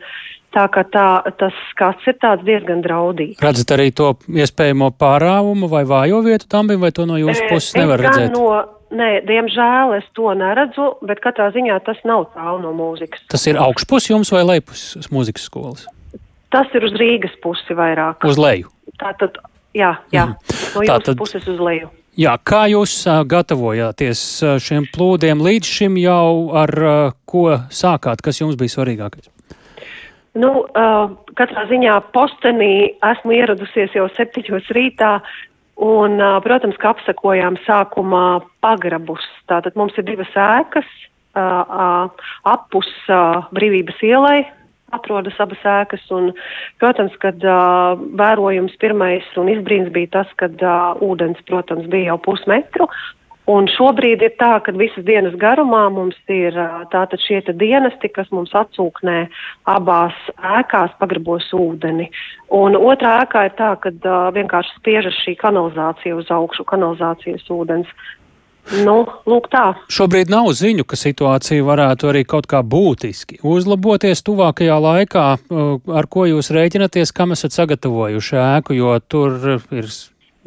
Tā 0.52 0.66
kā 0.68 0.82
tā, 0.92 1.06
tas 1.40 1.56
skats 1.70 2.04
ir 2.10 2.18
tāds 2.20 2.44
diezgan 2.44 2.82
draudīgs. 2.84 3.40
Redzat 3.40 3.72
arī 3.72 3.88
to 3.96 4.10
iespējamo 4.28 4.90
pārāvumu 5.00 5.70
vai 5.72 5.86
vājo 5.88 6.20
vietu 6.26 6.50
dambim, 6.52 6.82
vai 6.84 6.92
to 6.92 7.08
no 7.08 7.16
jūsu 7.16 7.48
puses 7.48 7.72
nevar 7.78 8.04
redzēt? 8.04 8.36
No, 8.36 8.60
Nē, 8.92 9.08
diemžēl 9.24 9.94
es 9.96 10.04
to 10.16 10.34
neredzu, 10.36 10.90
bet 11.08 11.22
katrā 11.24 11.48
ziņā 11.54 11.78
tas 11.86 12.00
nav 12.08 12.26
tālu 12.34 12.60
no 12.60 12.74
mūzikas. 12.76 13.24
Tas 13.32 13.46
ir 13.48 13.56
augšpus 13.60 14.10
jums 14.10 14.32
vai 14.34 14.42
lejpus 14.44 15.08
mūzikas 15.12 15.48
skolas? 15.48 15.86
Tas 16.52 16.68
ir 16.76 16.84
uz 16.84 16.92
Rīgas 17.00 17.32
pusi 17.40 17.76
vairāk. 17.76 18.26
Uz 18.28 18.36
leju? 18.36 18.68
Tātad, 19.00 19.40
jā, 19.72 19.94
jā. 20.12 20.28
Mm. 20.28 20.56
no 20.76 20.84
jūsu 20.84 21.16
puses 21.16 21.48
uz 21.48 21.60
leju. 21.64 21.88
Jā, 22.20 22.34
kā 22.44 22.66
jūs 22.68 22.98
gatavojāties 23.08 24.22
šiem 24.60 24.84
plūdiem 24.92 25.40
līdz 25.40 25.70
šim 25.78 25.96
jau 25.96 26.52
ar 26.60 26.72
ko 27.24 27.46
sākāt, 27.72 28.20
kas 28.20 28.42
jums 28.42 28.58
bija 28.60 28.74
svarīgākais? 28.74 29.30
Nu, 30.36 30.50
uh, 30.64 31.12
katrā 31.36 31.64
ziņā 31.68 31.98
postenī 32.12 32.74
esmu 33.04 33.34
ieradusies 33.36 33.96
jau 33.96 34.06
septiņos 34.16 34.68
rītā, 34.76 35.18
Un, 35.80 36.20
protams, 36.44 36.76
ka 36.78 36.92
apsakojām 36.92 37.56
sākumā 37.64 38.42
pagrabus. 38.60 39.24
Tātad 39.48 39.78
mums 39.78 39.96
ir 39.96 40.04
divas 40.04 40.32
ēkas, 40.36 40.88
apus 41.32 42.90
brīvības 43.56 44.02
ielai 44.04 44.42
atrodas 44.92 45.38
abas 45.42 45.62
ēkas. 45.66 46.04
Un, 46.14 46.30
protams, 46.82 47.16
kad 47.22 47.42
uh, 47.46 47.96
vērojums 48.18 48.76
pirmais 48.82 49.26
un 49.40 49.50
izbrīns 49.52 49.92
bija 49.94 50.12
tas, 50.18 50.32
kad 50.40 50.60
uh, 50.64 50.92
ūdens, 51.04 51.40
protams, 51.48 51.88
bija 51.92 52.12
jau 52.12 52.20
pusmetru, 52.28 52.88
Un 53.50 53.66
šobrīd 53.66 54.22
ir 54.22 54.36
tā, 54.38 54.52
ka 54.62 54.70
visas 54.76 55.02
dienas 55.02 55.34
garumā 55.34 55.88
mums 55.90 56.14
ir 56.30 56.54
tātad 56.92 57.18
šie 57.24 57.40
dienesti, 57.50 58.06
kas 58.14 58.30
mums 58.30 58.54
atsūknē 58.54 59.26
abās 59.66 60.14
ēkās 60.38 60.94
pagrabos 61.00 61.48
ūdeni. 61.50 62.06
Un 62.54 62.78
otrā 62.78 63.18
ēkā 63.24 63.48
ir 63.48 63.56
tā, 63.58 63.74
ka 63.82 63.90
uh, 63.90 64.30
vienkārši 64.36 64.78
spiežas 64.78 65.18
šī 65.24 65.34
kanalizācija 65.42 66.20
uz 66.20 66.30
augšu, 66.30 66.68
kanalizācijas 66.70 67.50
ūdens. 67.50 67.90
Nu, 68.86 69.00
lūk 69.26 69.48
tā. 69.50 69.72
Šobrīd 69.90 70.30
nav 70.30 70.46
ziņu, 70.54 70.86
ka 70.86 70.94
situācija 70.94 71.64
varētu 71.66 72.12
arī 72.12 72.22
kaut 72.22 72.46
kā 72.46 72.60
būtiski 72.62 73.40
uzlaboties 73.42 74.22
tuvākajā 74.22 74.76
laikā. 74.86 75.26
Ar 75.98 76.06
ko 76.06 76.28
jūs 76.30 76.52
rēķinaties, 76.54 77.10
kam 77.10 77.34
esat 77.34 77.58
sagatavojuši 77.58 78.38
ēku, 78.38 78.78
jo 78.78 78.94
tur 79.02 79.58
ir 79.74 79.90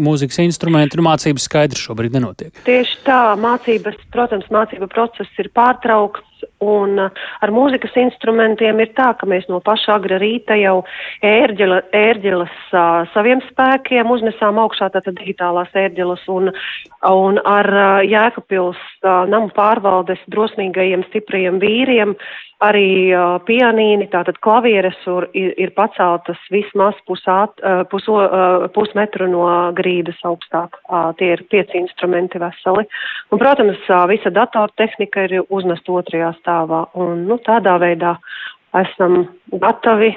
mūzikas 0.01 0.41
instrumenti, 0.43 0.99
nu, 0.99 1.05
mācības 1.07 1.47
skaidrs 1.47 1.83
šobrīd 1.87 2.15
nenotiek. 2.17 2.51
Tieši 2.67 3.01
tā, 3.07 3.19
mācības, 3.39 3.99
protams, 4.13 4.47
mācība 4.53 4.89
process 4.91 5.41
ir 5.41 5.51
pārtraukts, 5.55 6.34
un 6.63 6.99
uh, 6.99 7.25
ar 7.43 7.53
mūzikas 7.53 7.95
instrumentiem 7.99 8.79
ir 8.83 8.93
tā, 8.97 9.11
ka 9.19 9.27
mēs 9.29 9.47
no 9.51 9.61
paša 9.65 9.97
agra 9.99 10.19
rīta 10.21 10.57
jau 10.59 10.79
ērģela, 11.25 11.81
ērģelas 11.95 12.55
uh, 12.73 13.05
saviem 13.13 13.43
spēkiem 13.49 14.11
uznesām 14.11 14.59
augšā 14.63 14.89
tātad 14.93 15.17
digitālās 15.19 15.71
ērģelas, 15.75 16.25
un, 16.31 16.51
un 17.11 17.39
ar 17.45 17.71
uh, 17.73 18.01
Jēkapils 18.05 18.81
uh, 19.03 19.23
namu 19.29 19.51
pārvaldes 19.55 20.21
drosmīgajiem, 20.33 21.07
stiprajiem 21.11 21.61
vīriem 21.63 22.17
arī 22.63 23.11
uh, 23.11 23.35
pianīni, 23.43 24.07
tātad 24.11 24.37
klavieres 24.43 24.95
ir, 25.09 25.51
ir 25.59 25.71
paceltas 25.75 26.39
vismaz 26.53 26.95
pusāt, 27.07 27.51
uh, 27.59 27.83
puso, 27.91 28.15
uh, 28.23 28.67
pusmetru 28.75 29.27
no 29.27 29.45
grīdas 29.75 30.19
augstāk. 30.23 30.79
Uh, 30.87 31.11
tie 31.19 31.33
ir 31.35 31.43
pieci 31.51 31.77
instrumenti 31.81 32.39
veseli. 32.39 32.85
Un, 33.31 33.41
protams, 33.41 33.81
uh, 33.89 34.05
visa 34.11 34.31
datortehnika 34.31 35.27
ir 35.27 35.35
uznest 35.49 35.89
otrajā 35.91 36.24
stāvā. 36.39 36.85
Un, 36.97 37.25
nu, 37.29 37.37
tādā 37.45 37.77
veidā 37.81 38.15
esam 38.75 39.25
gatavi, 39.51 40.11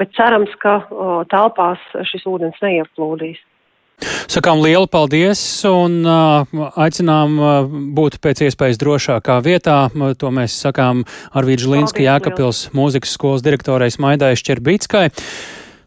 bet 0.00 0.14
cerams, 0.18 0.52
ka 0.62 0.78
uh, 0.84 1.18
telpās 1.30 1.82
šis 2.10 2.26
ūdens 2.30 2.60
neieplūdīs. 2.64 3.42
Sakām 4.02 4.58
lielu 4.64 4.88
paldies 4.90 5.38
un 5.68 6.02
aicinām 6.04 7.36
būt 7.94 8.18
pēc 8.24 8.42
iespējas 8.48 8.80
drošākā 8.82 9.38
vietā. 9.44 9.76
To 10.18 10.32
mēs 10.34 10.56
sakām 10.64 11.04
Arvīdža 11.36 11.70
Linska 11.70 12.02
Jēkapils 12.02 12.66
mūzikas 12.74 13.14
skolas 13.14 13.44
direktorai 13.46 13.92
Smaidai 13.94 14.34
Šķerbītskai. 14.40 15.06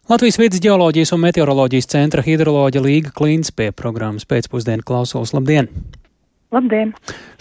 Latvijas 0.07 0.39
vidas 0.39 0.63
geoloģijas 0.63 1.12
un 1.17 1.25
meteoroloģijas 1.25 1.91
centra 1.91 2.24
hidroloģa 2.24 2.79
Līga 2.86 3.12
Klīns 3.12 3.51
pie 3.51 3.74
programmas 3.75 4.24
pēcpusdienu 4.29 4.88
klausos. 4.88 5.36
Labdien! 5.36 5.67
Labdien! 6.55 6.93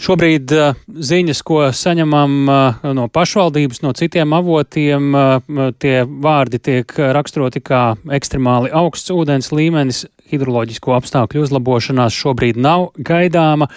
Šobrīd 0.03 0.51
uh, 0.51 0.75
ziņas, 0.87 1.39
ko 1.47 1.61
saņemam 1.71 2.33
uh, 2.51 2.87
no 2.97 3.05
pašvaldības, 3.07 3.79
no 3.85 3.93
citiem 3.95 4.33
avotiem, 4.35 5.13
uh, 5.15 5.69
tie 5.79 6.01
vārdi 6.03 6.59
tiek 6.59 6.91
raksturoti 7.15 7.61
kā 7.63 7.81
ekstremāli 8.17 8.73
augsts 8.75 9.13
ūdens 9.15 9.53
līmenis, 9.55 10.03
hidroloģisko 10.27 10.97
apstākļu 10.97 11.45
uzlabošanās 11.45 12.17
šobrīd 12.19 12.59
nav 12.59 12.89
gaidāma. 12.99 13.69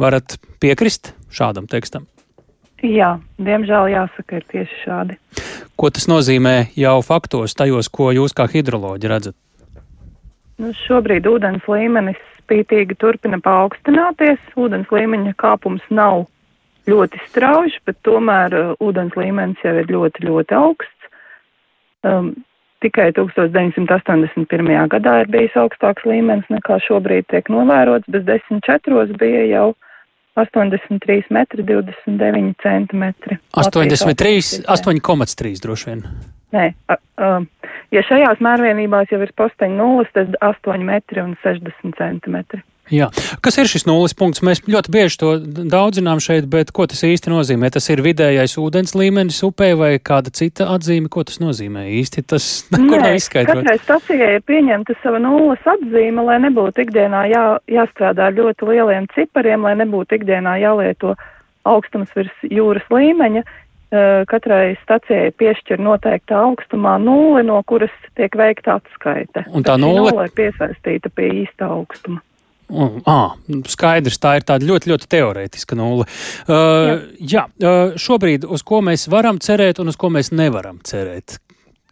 Varat 0.00 0.38
piekrist 0.62 1.12
šādam 1.28 1.68
tekstam? 1.68 2.08
Jā, 2.80 3.18
diemžēl 3.42 3.90
jāsaka, 3.92 4.38
ir 4.38 4.48
tieši 4.48 4.80
šādi. 4.86 5.18
Ko 5.76 5.90
tas 5.92 6.08
nozīmē 6.08 6.70
jau 6.78 6.96
faktos, 7.04 7.52
tajos, 7.58 7.90
ko 7.92 8.08
jūs 8.14 8.32
kā 8.32 8.48
hidroloģi 8.48 9.10
redzat? 9.10 9.36
Nu, 10.58 10.72
šobrīd 10.86 11.26
ūdens 11.28 11.66
līmenis 11.70 12.22
spītīgi 12.48 12.96
turpina 12.96 13.38
paaugstināties. 13.44 14.40
Ūdens 14.56 14.88
līmeņa 14.92 15.36
kāpums 15.38 15.84
nav 15.92 16.24
ļoti 16.88 17.20
strauji, 17.28 17.76
bet 17.84 18.00
tomēr 18.08 18.54
uh, 18.56 18.70
ūdens 18.80 19.16
līmenis 19.20 19.60
jau 19.64 19.74
ir 19.76 19.90
ļoti, 19.92 20.24
ļoti 20.24 20.56
augsts. 20.56 21.10
Um, 22.06 22.32
tikai 22.80 23.10
1981. 23.12 24.88
gadā 24.94 25.18
ir 25.24 25.30
bijis 25.34 25.58
augstāks 25.58 26.06
līmenis 26.08 26.48
nekā 26.48 26.78
šobrīd 26.86 27.28
tiek 27.28 27.50
novērots, 27.52 28.08
bet 28.08 28.24
10.4. 28.24 29.18
bija 29.20 29.44
jau 29.50 29.68
83 30.38 31.28
metri 31.34 31.66
29 31.66 32.54
centimetri. 32.62 33.40
83, 33.52 34.64
8,3 34.70 35.64
droši 35.66 35.90
vien. 35.90 36.04
Nē, 36.56 36.70
uh, 36.88 37.44
ja 37.92 38.02
šajās 38.08 38.40
mērvienībās 38.44 39.12
jau 39.12 39.20
ir 39.20 39.34
posteņi 39.36 39.76
nulles, 39.76 40.08
tad 40.16 40.36
8 40.44 40.84
metri 40.88 41.20
un 41.24 41.36
60 41.44 41.96
centimetri. 41.98 42.62
Jā. 42.92 43.08
Kas 43.44 43.58
ir 43.60 43.68
šis 43.68 43.84
nulles 43.88 44.14
punkts? 44.16 44.40
Mēs 44.44 44.62
ļoti 44.64 44.92
bieži 44.92 45.18
to 45.20 45.30
daudzinām 45.44 46.22
šeit, 46.24 46.48
bet 46.48 46.72
ko 46.72 46.86
tas 46.88 47.02
īsti 47.04 47.28
nozīmē? 47.32 47.70
Tas 47.74 47.88
ir 47.92 48.00
vidējais 48.04 48.56
ūdens 48.60 48.94
līmenis 48.96 49.42
upē 49.44 49.74
vai 49.78 49.90
kāda 50.00 50.32
cita 50.34 50.70
atzīme? 50.72 51.10
Ko 51.12 51.24
tas 51.28 51.40
nozīmē 51.42 51.84
īsti? 52.00 52.24
Tas 52.32 52.46
neko 52.72 53.00
nav 53.02 53.18
izskaidrot. 53.18 53.62
Katrai 53.62 53.78
stacijai 53.82 54.30
ir 54.38 54.44
pieņemta 54.48 54.96
sava 55.02 55.20
nulles 55.22 55.68
atzīme, 55.68 56.24
lai 56.24 56.40
nebūtu 56.46 56.86
ikdienā 56.86 57.26
jā, 57.32 57.44
jāstrādā 57.78 58.30
ar 58.30 58.38
ļoti 58.38 58.72
lieliem 58.72 59.08
cipariem, 59.12 59.68
lai 59.68 59.76
nebūtu 59.82 60.20
ikdienā 60.20 60.56
jālieto 60.62 61.12
augstums 61.68 62.12
virs 62.16 62.48
jūras 62.48 62.88
līmeņa. 62.92 63.44
Eh, 63.88 64.22
katrai 64.28 64.74
stacijai 64.82 65.30
piešķir 65.40 65.80
noteiktā 65.80 66.36
augstumā 66.44 66.98
nulli, 67.00 67.40
no 67.48 67.62
kuras 67.64 67.94
tiek 68.20 68.34
veikta 68.36 68.74
atskaite. 68.76 69.46
Un 69.48 69.64
tā 69.64 69.78
nulle 69.80 70.12
ir 70.12 70.34
piesaistīta 70.36 71.08
pie 71.08 71.30
īsta 71.46 71.70
augstuma. 71.72 72.20
Mm, 72.68 72.98
ah, 73.08 73.32
skaidrs, 73.64 74.18
tā 74.20 74.34
ir 74.36 74.44
tāda 74.44 74.68
ļoti, 74.68 74.90
ļoti 74.92 75.08
teorētiska 75.08 75.78
nulle. 75.80 76.04
Uh, 76.44 77.06
jā, 77.16 77.46
jā 77.56 77.72
uh, 77.72 77.94
šobrīd 77.96 78.44
uz 78.44 78.60
ko 78.60 78.82
mēs 78.84 79.06
varam 79.08 79.40
cerēt 79.40 79.80
un 79.80 79.88
uz 79.88 79.96
ko 79.96 80.12
mēs 80.12 80.34
nevaram 80.36 80.82
cerēt? 80.84 81.38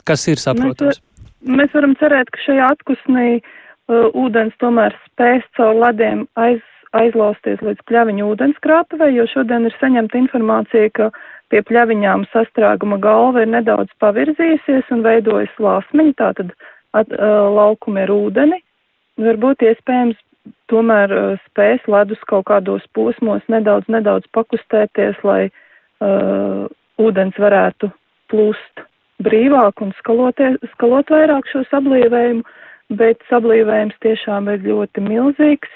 Kas 0.04 0.28
ir 0.28 0.42
saprotams? 0.42 1.00
Mēs, 1.00 1.56
mēs 1.62 1.72
varam 1.78 1.96
cerēt, 1.96 2.28
ka 2.28 2.42
šajā 2.44 2.66
atkusnī 2.76 3.38
uh, 3.40 4.10
ūdens 4.12 4.52
tomēr 4.60 4.92
spēs 5.06 5.48
caur 5.56 5.80
lediem 5.80 6.26
aiz, 6.36 6.60
aizlausties 6.92 7.64
līdz 7.64 7.88
pļaviņu 7.88 8.28
ūdenskrātuvei, 8.34 9.14
jo 9.16 9.24
šodien 9.32 9.64
ir 9.70 9.80
saņemta 9.80 10.20
informācija, 10.20 10.92
ka 10.92 11.08
pie 11.52 11.62
pļaviņām 11.66 12.26
sastrēguma 12.32 12.98
galva 13.02 13.44
ir 13.44 13.50
nedaudz 13.52 13.92
pavirzījusies 14.02 14.90
un 14.94 15.04
veidojas 15.06 15.52
lāsmiņi, 15.62 16.16
tātad 16.20 16.52
at, 16.96 17.12
uh, 17.12 17.46
laukumi 17.54 18.04
ir 18.04 18.12
ūdeni. 18.14 18.60
Varbūt 19.22 19.64
iespējams 19.66 20.18
tomēr 20.70 21.14
uh, 21.14 21.38
spēs 21.48 21.86
ledus 21.90 22.20
kaut 22.30 22.48
kādos 22.50 22.84
posmos 22.96 23.44
nedaudz, 23.52 23.88
nedaudz 23.92 24.28
pakustēties, 24.36 25.22
lai 25.26 25.46
uh, 25.48 26.66
ūdens 27.02 27.38
varētu 27.40 27.90
plūst 28.32 28.86
brīvāk 29.24 29.80
un 29.84 29.94
skaloties, 30.00 30.58
skalot 30.74 31.10
vairāk 31.12 31.48
šo 31.52 31.64
sablīvējumu, 31.70 32.44
bet 32.98 33.22
sablīvējums 33.30 33.96
tiešām 34.04 34.50
ir 34.52 34.64
ļoti 34.66 35.04
milzīgs. 35.06 35.70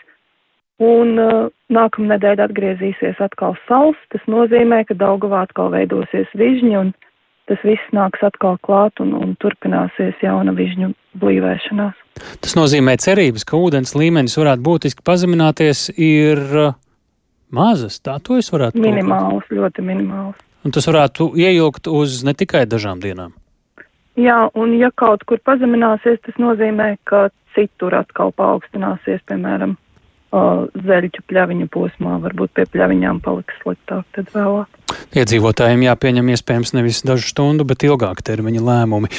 Un 0.81 1.19
uh, 1.21 1.51
nākamnedēļ 1.69 2.41
atgriezīsies 2.47 3.21
atkal 3.21 3.57
sals, 3.69 3.99
tas 4.13 4.23
nozīmē, 4.31 4.87
ka 4.89 4.97
Daugavā 4.97 5.45
atkal 5.45 5.69
veidosies 5.75 6.31
vižņi 6.41 6.77
un 6.81 6.93
tas 7.51 7.61
viss 7.67 7.93
nāks 7.93 8.23
atkal 8.25 8.57
klāt 8.65 9.03
un, 9.03 9.13
un 9.19 9.35
turpināsies 9.43 10.23
jauna 10.25 10.55
vižņu 10.57 10.93
blīvēšanās. 11.21 11.99
Tas 12.41 12.55
nozīmē 12.57 12.95
cerības, 13.03 13.45
ka 13.49 13.59
ūdens 13.59 13.93
līmenis 13.99 14.39
varētu 14.39 14.65
būtiski 14.65 15.05
pazemināties, 15.05 15.89
ir 15.99 16.41
uh, 16.57 16.79
mazas. 17.51 17.99
Tā 18.01 18.17
to 18.25 18.39
es 18.41 18.49
varētu. 18.53 18.81
Minimāls, 18.81 19.45
ļoti 19.53 19.85
minimāls. 19.85 20.39
Un 20.65 20.75
tas 20.77 20.87
varētu 20.89 21.33
ieilgt 21.41 21.89
uz 21.89 22.23
ne 22.25 22.35
tikai 22.37 22.67
dažām 22.69 23.01
dienām. 23.03 23.33
Jā, 24.21 24.49
un 24.59 24.75
ja 24.77 24.91
kaut 25.01 25.23
kur 25.29 25.41
pazemināsies, 25.47 26.21
tas 26.27 26.37
nozīmē, 26.41 26.93
ka 27.09 27.29
citur 27.55 27.95
atkal 27.97 28.35
paaugstināsies, 28.37 29.23
piemēram, 29.31 29.77
zeļķu 30.31 31.25
pļaviņu 31.27 31.67
posmā, 31.75 32.19
varbūt 32.23 32.53
pie 32.55 32.67
pļaviņām 32.71 33.19
paliks 33.25 33.57
sliktāk 33.63 34.05
tad 34.15 34.31
vēlāk. 34.35 34.79
Iedzīvotājiem 35.19 35.83
jāpieņem 35.87 36.31
iespējams 36.35 36.75
nevis 36.77 37.03
dažu 37.07 37.27
stundu, 37.31 37.67
bet 37.67 37.83
ilgāka 37.87 38.23
termiņa 38.31 38.63
lēmumi. 38.67 39.11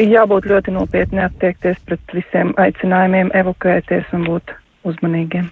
Jābūt 0.00 0.48
ļoti 0.52 0.76
nopietni 0.76 1.24
attiekties 1.24 1.80
pret 1.88 2.14
visiem 2.16 2.52
aicinājumiem, 2.60 3.32
evakuēties 3.36 4.12
un 4.16 4.28
būt 4.28 4.54
uzmanīgiem. 4.88 5.48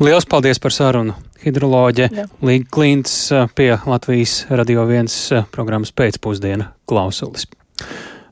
Lielas 0.00 0.26
paldies 0.26 0.58
par 0.58 0.74
sarunu! 0.74 1.14
Hidroloģe 1.44 2.08
Līga 2.42 2.70
Klints 2.72 3.14
pie 3.54 3.74
Latvijas 3.84 4.46
Radio 4.48 4.86
1 4.88 5.44
programmas 5.52 5.92
pēcpusdiena 5.92 6.70
klausulis. 6.88 7.44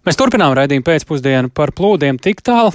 Mēs 0.03 0.17
turpinām 0.19 0.57
raidījumu 0.57 0.87
pēcpusdienu 0.87 1.53
par 1.55 1.75
plūdiem 1.77 2.17
tik 2.19 2.41
tālu. 2.43 2.73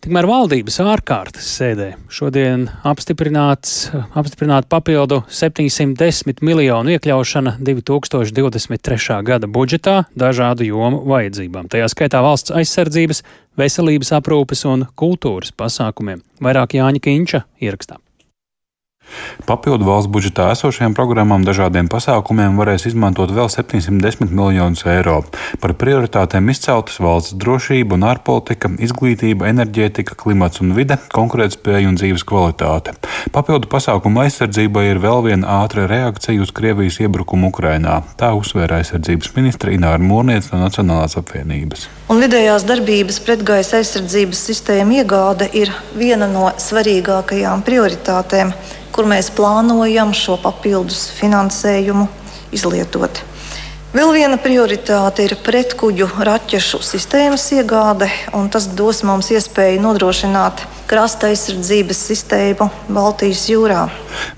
Tikmēr 0.00 0.24
valdības 0.24 0.78
ārkārtas 0.80 1.44
sēdē 1.58 1.90
šodien 2.08 2.62
apstiprināta 2.88 4.62
papildu 4.72 5.18
710 5.28 6.40
miljonu 6.40 6.94
iekļaušana 6.94 7.58
2023. 7.60 9.20
gada 9.28 9.44
budžetā 9.44 9.98
dažādu 10.16 10.64
jomu 10.70 11.04
vajadzībām, 11.04 11.68
tajā 11.68 11.92
skaitā 11.92 12.24
valsts 12.24 12.56
aizsardzības, 12.62 13.20
veselības 13.60 14.16
aprūpes 14.16 14.64
un 14.72 14.88
kultūras 14.96 15.52
pasākumiem. 15.52 16.24
Vairāk 16.40 16.80
Jāņa 16.80 17.04
Kīņša 17.04 17.44
ierakstā. 17.60 18.00
Papildu 19.48 19.86
valsts 19.88 20.10
budžetā 20.12 20.50
esošajām 20.54 20.94
programmām 20.96 21.44
dažādiem 21.46 21.88
pasākumiem 21.90 22.58
varēs 22.60 22.86
izmantot 22.90 23.32
vēl 23.34 23.48
710 23.52 24.30
miljonus 24.30 24.84
eiro. 24.88 25.20
Par 25.62 25.74
prioritātēm 25.80 26.50
izceltas 26.52 27.00
valsts 27.02 27.36
drošība 27.40 27.96
un 27.96 28.06
ārpolitika, 28.10 28.70
izglītība, 28.82 29.48
enerģētika, 29.50 30.16
klimats 30.20 30.62
un 30.64 30.74
vide, 30.76 30.98
konkurētspēja 31.14 31.90
un 31.90 31.98
dzīves 32.00 32.26
kvalitāte. 32.28 32.94
Papildu 33.34 33.70
pasākumu 33.70 34.24
aizsardzībai 34.24 34.86
ir 34.90 35.02
vēl 35.02 35.24
viena 35.28 35.60
ātra 35.60 35.86
reakcija 35.90 36.42
uz 36.42 36.52
Krievijas 36.54 37.00
iebrukumu 37.04 37.50
Ukrainā. 37.50 38.00
Tā 38.20 38.32
uzsvēra 38.38 38.80
aizsardzības 38.80 39.34
ministra 39.36 39.74
Ināra 39.74 40.02
Mūrniec 40.02 40.50
no 40.52 40.62
Nacionālās 40.64 41.18
apvienības. 41.20 41.88
Un 42.10 42.22
vidējās 42.22 42.66
darbības 42.68 43.20
pretgaisa 43.22 43.80
aizsardzības 43.80 44.44
sistēma 44.50 45.00
iegāde 45.00 45.50
ir 45.56 45.72
viena 45.96 46.28
no 46.30 46.48
svarīgākajām 46.58 47.64
prioritātēm 47.66 48.54
kur 48.94 49.08
mēs 49.10 49.30
plānojam 49.34 50.14
šo 50.16 50.36
papildus 50.42 51.08
finansējumu 51.18 52.08
izlietot. 52.54 53.22
Vēl 53.90 54.12
viena 54.14 54.36
prioritāte 54.38 55.24
ir 55.26 55.32
pretkuģu 55.42 56.06
raķešu 56.22 56.78
sistēmas 56.86 57.48
iegāde, 57.56 58.06
un 58.38 58.46
tas 58.46 58.68
dos 58.78 59.00
mums 59.02 59.32
iespēju 59.34 59.80
nodrošināt 59.82 60.60
krasta 60.86 61.26
aizsardzības 61.32 61.98
sistēmu 62.12 62.68
Baltijas 62.86 63.42
jūrā. 63.50 63.88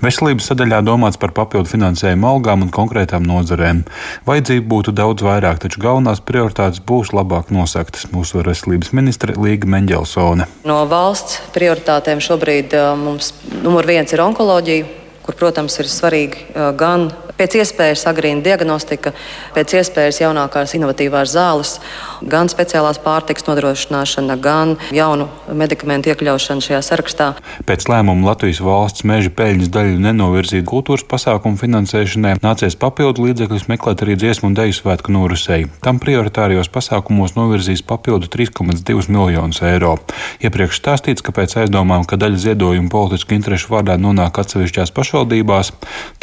Veselības 0.01 0.47
sadaļā 0.49 0.79
domāts 0.87 1.21
par 1.21 1.35
papildu 1.37 1.69
finansējumu 1.69 2.25
algām 2.31 2.65
un 2.65 2.71
konkrētām 2.73 3.27
nozarēm. 3.29 3.83
Vajadzība 4.25 4.65
būtu 4.73 4.95
daudz 4.97 5.21
vairāk, 5.21 5.61
taču 5.61 5.83
galvenās 5.85 6.23
prioritātes 6.25 6.81
būs 6.81 7.13
labāk 7.13 7.53
nosaktas, 7.53 8.07
mūsu 8.09 8.41
veselības 8.41 8.89
ministre 8.97 9.37
Līga 9.37 9.69
Mendelsone. 9.69 10.49
No 10.65 10.79
valsts 10.89 11.37
prioritātēm 11.53 12.25
šobrīd 12.25 12.73
uh, 12.73 12.95
mums 12.97 13.35
numur 13.59 13.85
viens 13.85 14.17
ir 14.17 14.25
onkoloģija, 14.25 14.89
kur, 15.27 15.37
protams, 15.37 15.77
ir 15.77 15.93
svarīgi 15.93 16.47
uh, 16.55 16.71
gan 16.73 17.11
pēc 17.37 17.57
iespējas 17.61 18.05
agrīna 18.09 18.43
diagnostika, 18.45 19.13
pēc 19.55 19.75
iespējas 19.79 20.21
jaunākās 20.23 20.75
inovatīvās 20.77 21.33
zāles, 21.33 21.75
gan 22.21 22.49
speciālās 22.51 22.99
pārtiks 23.03 23.47
nodrošināšana, 23.47 24.37
gan 24.41 24.75
jaunu 24.93 25.27
medikamentu 25.51 26.13
iekļaušana 26.13 26.63
šajā 26.63 26.81
sarakstā. 26.85 27.29
Pēc 27.67 27.87
lēmuma 27.89 28.31
Latvijas 28.31 28.61
valsts 28.63 29.05
meža 29.07 29.33
peļņas 29.33 29.71
daļu 29.73 29.99
nenovirzīt 30.03 30.67
kultūras 30.69 31.05
pasākumu 31.09 31.59
finansēšanai, 31.61 32.37
nācies 32.43 32.77
papildu 32.79 33.27
līdzekļus 33.27 33.67
meklēt 33.71 34.05
arī 34.05 34.17
dziesmu 34.19 34.51
un 34.51 34.57
deju 34.57 34.77
svētku 34.79 35.13
norisei. 35.13 35.67
Tam 35.83 35.99
prioritārijos 36.03 36.71
pasākumos 36.73 37.35
novirzīs 37.37 37.83
papildu 37.87 38.29
3,2 38.33 39.09
miljonus 39.13 39.61
eiro. 39.65 39.97
Iepriekš 40.43 40.79
stāstīts, 40.81 41.23
ka 41.25 41.33
pēc 41.35 41.57
aizdomām, 41.63 42.05
ka 42.07 42.19
daļa 42.19 42.41
ziedojumu 42.47 42.91
politisku 42.93 43.35
interešu 43.37 43.73
vārdā 43.73 43.97
nonāk 44.01 44.39
atsevišķās 44.41 44.93
pašvaldībās, 44.95 45.73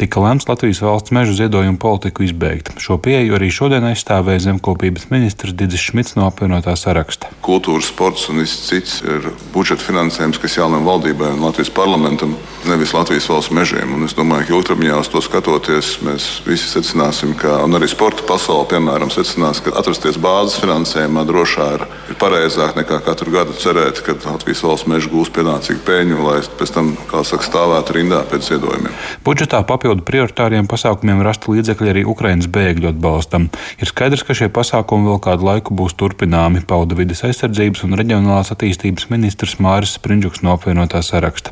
tika 0.01 0.23
lemts 0.23 0.49
Latvijas 0.49 0.81
valsts 0.85 1.00
valsts 1.01 1.11
meža 1.11 1.33
ziedojumu 1.33 1.77
politiku 1.77 2.23
izbeigt. 2.23 2.69
Šo 2.77 2.97
pieeju 2.97 3.33
arī 3.35 3.49
šodien 3.49 3.83
aizstāvēja 3.89 4.45
zemkopības 4.45 5.09
ministrs 5.09 5.53
Digis 5.53 5.81
Šmits 5.81 6.15
no 6.15 6.27
apvienotā 6.29 6.75
saraksta. 6.77 7.31
Kultūras, 7.41 7.89
sports 7.89 8.29
un 8.29 8.41
viss 8.41 8.69
cits 8.69 9.01
ir 9.01 9.31
budžeta 9.53 9.81
finansējums, 9.81 10.37
kas 10.37 10.57
jālem 10.57 10.85
valdībai 10.85 11.33
un 11.33 11.41
Latvijas 11.41 11.71
parlamentam, 11.73 12.35
nevis 12.69 12.93
Latvijas 12.93 13.29
valsts 13.29 13.53
mežiem. 13.53 13.95
Un 13.95 14.05
es 14.05 14.13
domāju, 14.13 14.47
ka 14.47 14.55
ilgtermiņā 14.55 14.99
uz 15.01 15.09
to 15.09 15.21
skatoties, 15.25 15.89
mēs 16.05 16.27
visi 16.45 16.69
secināsim, 16.69 17.33
ka 17.33 17.63
arī 17.65 17.89
sporta 17.89 18.25
pasaule, 18.27 18.67
piemēram, 18.69 19.09
secinās, 19.09 19.63
ka 19.63 19.73
atrasties 19.81 20.21
bāzes 20.21 20.59
finansējumā 20.61 21.25
drošā 21.25 21.67
ir, 21.79 21.87
ir 22.13 22.19
pareizāk 22.21 22.77
nekā 22.77 23.01
katru 23.07 23.33
gadu 23.33 23.57
cerēt, 23.57 24.03
ka 24.05 24.17
Latvijas 24.27 24.63
valsts 24.67 24.89
meža 24.91 25.09
gūs 25.09 25.33
pienācīgu 25.33 25.81
peļņu, 25.87 26.21
lai 26.29 26.37
pēc 26.61 26.75
tam, 26.77 26.93
kā 27.09 27.25
saka, 27.25 27.47
stāvētu 27.47 27.97
rindā 27.97 28.21
pēc 28.29 28.51
ziedojumiem. 28.51 28.93
Budžetā 29.25 29.63
papildu 29.67 30.05
prioritāriem 30.05 30.69
pasākumiem 30.69 30.90
pasākumiem 30.91 31.23
rasta 31.23 31.51
līdzekļi 31.51 31.89
arī 31.89 32.01
Ukraiņas 32.05 32.47
bēgļu 32.51 32.89
atbalstam. 32.91 33.49
Ir 33.79 33.87
skaidrs, 33.87 34.23
ka 34.27 34.35
šie 34.35 34.49
pasākumi 34.51 35.07
vēl 35.07 35.19
kādu 35.23 35.47
laiku 35.47 35.73
būs 35.73 35.95
turpināmi, 35.95 36.65
pauda 36.67 36.95
vidas 36.95 37.23
aizsardzības 37.23 37.85
un 37.85 37.95
reģionālās 37.95 38.51
attīstības 38.51 39.07
ministrs 39.09 39.57
Māris 39.59 39.95
Sprindžuks 39.95 40.43
no 40.43 40.55
apvienotā 40.57 41.01
saraksta. 41.01 41.51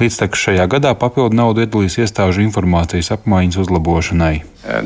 Līdztekus 0.00 0.40
šajā 0.48 0.66
gadā 0.72 0.94
papildu 0.96 1.36
naudu 1.36 1.64
iedalīs 1.64 1.98
iestāžu 2.00 2.42
informācijas 2.46 3.12
apmaiņas 3.12 3.60
uzlabošanai. 3.66 4.34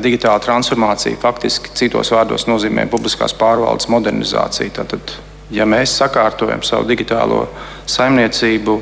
Digitāla 0.03 0.43
transformācija 0.43 1.19
faktiski 1.19 1.71
citos 1.75 2.11
vārdos 2.11 2.47
nozīmē 2.47 2.87
publiskās 2.91 3.35
pārvaldes 3.39 3.89
modernizāciju. 3.91 4.75
Tātad, 4.75 5.15
ja 5.51 5.67
mēs 5.67 5.95
sakārtojam 5.95 6.63
savu 6.63 6.87
digitālo 6.91 7.45
saimniecību, 7.87 8.79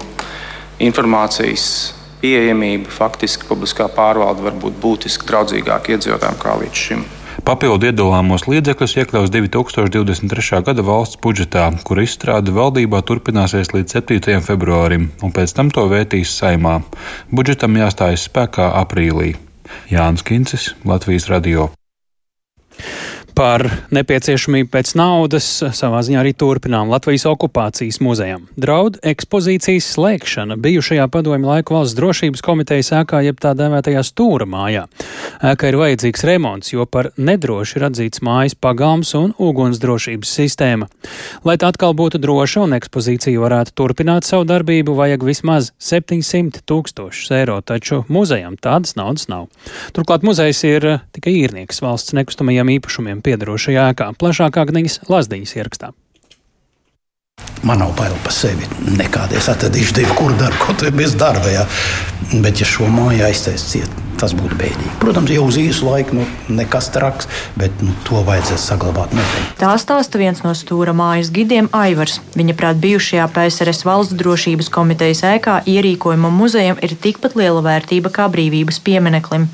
informācijas 0.81 2.00
pieejamība, 2.21 2.91
faktiski 2.93 3.47
publiskā 3.49 3.89
pārvalde 3.91 4.45
var 4.45 4.55
būt 4.61 4.77
būtiski 4.81 5.27
draudzīgāka 5.29 5.95
iedzīvotājiem 5.95 6.39
kā 6.41 6.55
līdz 6.61 6.85
šim. 6.85 7.03
Papildu 7.41 7.87
iedalāmos 7.89 8.43
līdzekļus 8.45 8.93
iekļaus 9.01 9.31
2023. 9.33 10.59
gada 10.67 10.83
valsts 10.85 11.17
budžetā, 11.23 11.69
kura 11.87 12.03
izstrāde 12.05 12.53
valdībā 12.53 13.01
turpināsies 13.07 13.73
līdz 13.73 13.97
7. 13.97 14.41
februārim, 14.45 15.09
un 15.25 15.33
pēc 15.33 15.55
tam 15.57 15.71
to 15.73 15.87
vērtīs 15.89 16.35
saimā. 16.37 16.81
Budžetam 17.33 17.79
jāstājas 17.81 18.27
spēkā 18.29 18.69
aprīlī. 18.83 19.33
Jānis 19.89 20.25
Kincis, 20.27 20.73
Latvijas 20.85 21.31
Radio. 21.31 21.71
Par 23.41 23.63
nepieciešamību 23.89 24.69
pēc 24.69 24.91
naudas 24.99 25.45
savā 25.73 26.03
ziņā 26.05 26.19
arī 26.21 26.35
turpinām 26.37 26.91
Latvijas 26.93 27.23
okupācijas 27.25 27.97
muzejam. 28.05 28.43
Draud 28.53 28.99
ekspozīcijas 29.01 29.87
slēgšana 29.95 30.59
bijušajā 30.61 31.07
padomju 31.09 31.49
laiku 31.49 31.73
valsts 31.73 31.97
drošības 31.97 32.43
komitejas 32.45 32.91
ēkā, 32.99 33.23
jeb 33.25 33.39
tā 33.41 33.55
dēvētajā 33.57 34.03
stūra 34.05 34.45
mājā. 34.45 34.83
Ēka 35.41 35.71
ir 35.71 35.77
vajadzīgs 35.79 36.25
remonts, 36.29 36.69
jo 36.75 36.85
par 36.85 37.09
nedroši 37.17 37.79
ir 37.79 37.87
atzīts 37.87 38.21
mājas 38.21 38.53
pagalms 38.53 39.15
un 39.17 39.33
ugunsdrošības 39.41 40.35
sistēma. 40.37 40.91
Lai 41.41 41.57
tā 41.57 41.71
atkal 41.73 41.97
būtu 41.97 42.21
droša 42.21 42.67
un 42.67 42.77
ekspozīcija 42.77 43.41
varētu 43.41 43.73
turpināt 43.81 44.29
savu 44.29 44.45
darbību, 44.53 44.93
vajag 45.01 45.25
vismaz 45.25 45.71
700 45.81 46.61
tūkstošus 46.69 47.33
eiro, 47.39 47.57
taču 47.65 48.03
muzejam 48.05 48.61
tādas 48.61 48.93
naudas 49.01 49.25
nav. 49.33 49.49
Turklāt 49.97 50.21
muzejs 50.29 50.61
ir 50.69 50.89
tikai 51.17 51.39
īrnieks 51.41 51.81
valsts 51.81 52.13
nekustamajiem 52.21 52.75
īpašumiem 52.77 53.25
piedarošajā 53.31 53.89
ēkā. 53.95 54.11
Plašāk 54.19 54.61
Agnijas 54.61 54.99
Lazdiņas 55.09 55.57
ierakstā. 55.57 55.91
Man 57.65 57.81
nav 57.81 57.93
bail 57.97 58.13
par 58.25 58.33
sevi. 58.33 58.67
Nekādi 58.97 59.37
es 59.37 59.47
atradīšu 59.51 59.97
divu, 59.99 60.15
kur 60.17 60.33
daru, 60.37 60.57
kaut 60.61 60.81
arī 60.83 60.93
bez 61.03 61.15
darba. 61.17 61.49
Jā. 61.53 61.65
Bet, 62.31 62.61
ja 62.61 62.67
šo 62.67 62.89
māju 62.91 63.25
aiztaisīs 63.27 63.67
ciet, 63.73 63.99
tas 64.21 64.35
būtu 64.37 64.57
bēdīgi. 64.59 64.93
Protams, 65.01 65.31
jau 65.33 65.45
uz 65.47 65.57
īsu 65.59 65.87
laiku 65.87 66.19
nu, 66.19 66.25
nekas 66.53 66.91
traks, 66.93 67.29
bet 67.59 67.81
nu, 67.83 67.93
to 68.07 68.21
vajadzēs 68.27 68.67
saglabāt 68.71 69.15
noteikti. 69.17 69.57
Tā 69.61 69.73
stāsta 69.81 70.21
viens 70.21 70.43
no 70.45 70.53
stūra 70.57 70.93
mājas 70.97 71.31
gidiem 71.33 71.69
Aivars. 71.75 72.19
Viņa 72.37 72.55
prāt 72.59 72.81
bijušajā 72.83 73.27
PSRS 73.33 73.85
valsts 73.87 74.17
drošības 74.19 74.69
komitejas 74.73 75.23
ēkā 75.27 75.61
ierīkojuma 75.69 76.31
muzejam 76.33 76.79
ir 76.85 76.95
tikpat 77.01 77.37
liela 77.39 77.63
vērtība 77.65 78.13
kā 78.13 78.29
brīvības 78.31 78.81
piemineklim. 78.85 79.49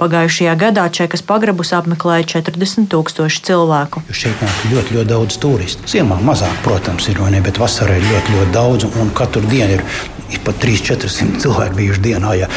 Pagājušajā 0.00 0.56
gadā 0.60 0.86
Čekas 0.92 1.24
pagrabus 1.26 1.72
apmeklēja 1.76 2.28
40 2.36 2.90
tūkstoši 2.92 3.44
cilvēku. 3.50 4.04
Jo 4.10 4.20
šeit 4.22 4.44
nāk 4.44 4.64
ļoti, 4.74 4.98
ļoti 4.98 5.10
daudz 5.14 5.40
turistu. 5.42 5.88
Ziemā 5.90 6.20
mazāk, 6.24 6.56
protams, 6.66 7.08
ir, 7.12 7.20
ne, 7.32 7.42
bet 7.44 7.60
vasarā 7.60 7.98
ir 7.98 8.08
ļoti, 8.08 8.38
ļoti 8.38 8.56
daudz 8.56 8.88
un 8.90 9.12
katru 9.16 9.44
dienu 9.48 9.78
ir 9.78 9.86
ir 10.30 10.42
pat 10.46 10.60
300-400 10.62 11.40
cilvēki 11.42 11.76
bijuši 11.78 12.02
dienā. 12.04 12.34
Ja 12.38 12.48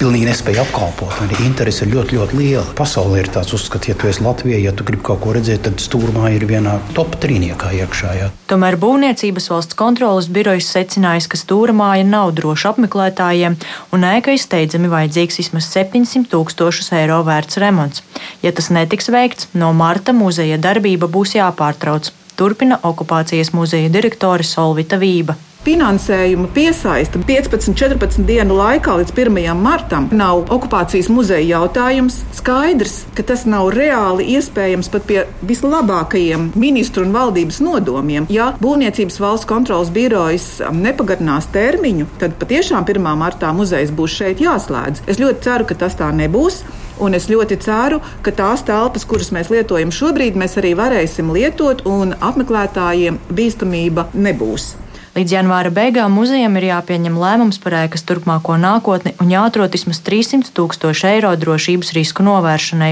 pilnīgi 0.00 0.28
nespēja 0.28 0.64
apkalpot, 0.66 0.95
arī 1.04 1.36
interese 1.46 1.84
ir 1.84 1.92
ļoti, 1.94 2.16
ļoti 2.18 2.38
liela. 2.38 2.64
Pasaulē 2.78 3.20
ir 3.22 3.30
tāds 3.34 3.54
uzskats, 3.56 3.88
ja 3.90 3.96
tu 3.98 4.08
esi 4.10 4.24
Latvijā, 4.24 4.58
ja 4.62 4.72
tu 4.76 4.84
gribi 4.86 5.04
kaut 5.06 5.20
ko 5.24 5.34
redzēt, 5.36 5.64
tad 5.66 5.82
stūrmā 5.82 6.30
ir 6.36 6.46
vienā 6.48 6.78
top 6.96 7.16
trīniekā 7.22 7.72
iekšā. 7.82 8.12
Ja. 8.16 8.28
Tomēr 8.50 8.78
Būvniecības 8.80 9.50
valsts 9.52 9.78
kontrolas 9.78 10.28
birojas 10.32 10.70
secinājis, 10.74 11.28
ka 11.32 11.40
stūrmāja 11.40 12.06
nav 12.08 12.34
droša 12.38 12.74
apmeklētājiem, 12.74 13.58
un 13.92 14.06
ēkai 14.10 14.36
steidzami 14.40 14.92
vajadzīgs 14.92 15.40
vismaz 15.42 15.70
700 15.72 16.30
tūkstošus 16.32 16.92
eiro 16.98 17.22
vērts 17.26 17.60
remonts. 17.62 18.04
Ja 18.44 18.54
tas 18.56 18.70
netiks 18.74 19.10
veikts, 19.12 19.50
no 19.54 19.72
marta 19.76 20.16
muzeja 20.16 20.60
darbība 20.60 21.10
būs 21.10 21.36
jāpārtrauc. 21.38 22.12
Turpina 22.36 22.76
okupācijas 22.84 23.54
muzeja 23.56 23.88
direktore 23.92 24.44
Solvita 24.44 25.00
Vība 25.00 25.38
finansējumu 25.66 26.46
piesaista 26.54 27.18
15-14 27.26 28.22
dienu 28.28 28.54
laikā 28.54 28.94
līdz 29.00 29.12
1. 29.16 29.48
martam 29.58 30.06
nav 30.14 30.44
okupācijas 30.54 31.08
muzeja 31.10 31.58
jautājums. 31.58 32.20
Skaidrs, 32.36 33.00
ka 33.16 33.24
tas 33.26 33.42
nav 33.50 33.72
reāli 33.74 34.28
iespējams 34.36 34.90
pat 34.92 35.08
pie 35.08 35.24
vislabākajiem 35.48 36.52
ministru 36.54 37.02
un 37.06 37.14
valdības 37.16 37.58
nodomiem. 37.66 38.30
Ja 38.30 38.52
Būvniecības 38.62 39.18
valsts 39.22 39.48
kontrolas 39.50 39.90
birojas 39.90 40.46
nepagarinās 40.70 41.50
termiņu, 41.54 42.06
tad 42.22 42.38
patiešām 42.38 42.86
1. 42.86 43.10
martā 43.18 43.50
muzejs 43.56 43.90
būs 43.90 44.14
šeit 44.20 44.42
jāslēdz. 44.44 45.02
Es 45.10 45.18
ļoti 45.22 45.48
ceru, 45.48 45.66
ka 45.66 45.80
tas 45.82 45.98
tā 45.98 46.12
nebūs. 46.14 46.62
Un 47.02 47.12
es 47.12 47.26
ļoti 47.28 47.58
ceru, 47.60 47.98
ka 48.24 48.32
tās 48.32 48.62
telpas, 48.64 49.04
kuras 49.04 49.28
mēs 49.34 49.50
lietojam 49.52 49.90
šobrīd, 49.92 50.38
mēs 50.40 50.56
arī 50.62 50.72
varēsim 50.78 51.28
lietot, 51.34 51.84
un 51.84 52.16
apmeklētājiem 52.24 53.20
bīstamība 53.36 54.08
nebūs. 54.16 54.72
Līdz 55.16 55.32
janvāra 55.32 55.70
beigām 55.72 56.12
muzejam 56.12 56.58
ir 56.60 56.66
jāpieņem 56.66 57.14
lēmums 57.16 57.56
par 57.62 57.72
ēkas 57.78 58.04
turpmāko 58.04 58.58
nākotni 58.60 59.14
un 59.22 59.32
jāatrod 59.32 59.72
vismaz 59.72 60.02
300 60.04 60.52
tūkstoši 60.52 61.08
eiro 61.14 61.30
drošības 61.40 61.94
risku 61.96 62.26
novēršanai. 62.26 62.90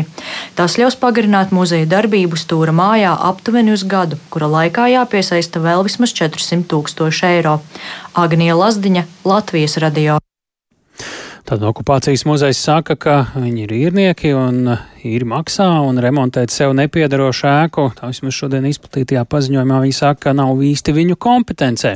Tas 0.57 0.79
ļaus 0.81 0.97
pagarināt 0.97 1.53
muzeja 1.53 1.85
darbību 1.85 2.41
stūra 2.41 2.73
mājā 2.73 3.13
aptuveni 3.29 3.77
uz 3.77 3.85
gadu, 3.85 4.17
kura 4.33 4.49
laikā 4.57 4.89
jāpiesaista 4.97 5.61
vēl 5.61 5.85
vismaz 5.85 6.17
400 6.17 6.65
tūkstoši 6.73 7.33
eiro. 7.35 7.59
Agnija 8.17 8.57
Lazdiņa, 8.57 9.05
Latvijas 9.29 9.77
radio. 9.85 10.17
Tad 11.45 11.61
okupācijas 11.61 12.23
muzejs 12.25 12.57
saka, 12.57 12.95
ka 12.97 13.15
viņi 13.37 13.67
ir 13.67 13.73
īrnieki 13.77 14.31
un 14.33 14.71
īri 15.05 15.27
maksā 15.29 15.67
un 15.85 16.01
remontēt 16.01 16.49
sev 16.49 16.73
nepiedarošu 16.73 17.45
ēku. 17.51 17.91
Tā 17.99 18.09
vismaz 18.09 18.39
šodien 18.39 18.65
izplatītajā 18.71 19.27
paziņojumā 19.29 19.83
viņi 19.83 19.97
saka, 19.99 20.23
ka 20.23 20.33
nav 20.39 20.63
īsti 20.65 20.95
viņu 20.97 21.19
kompetencē. 21.21 21.93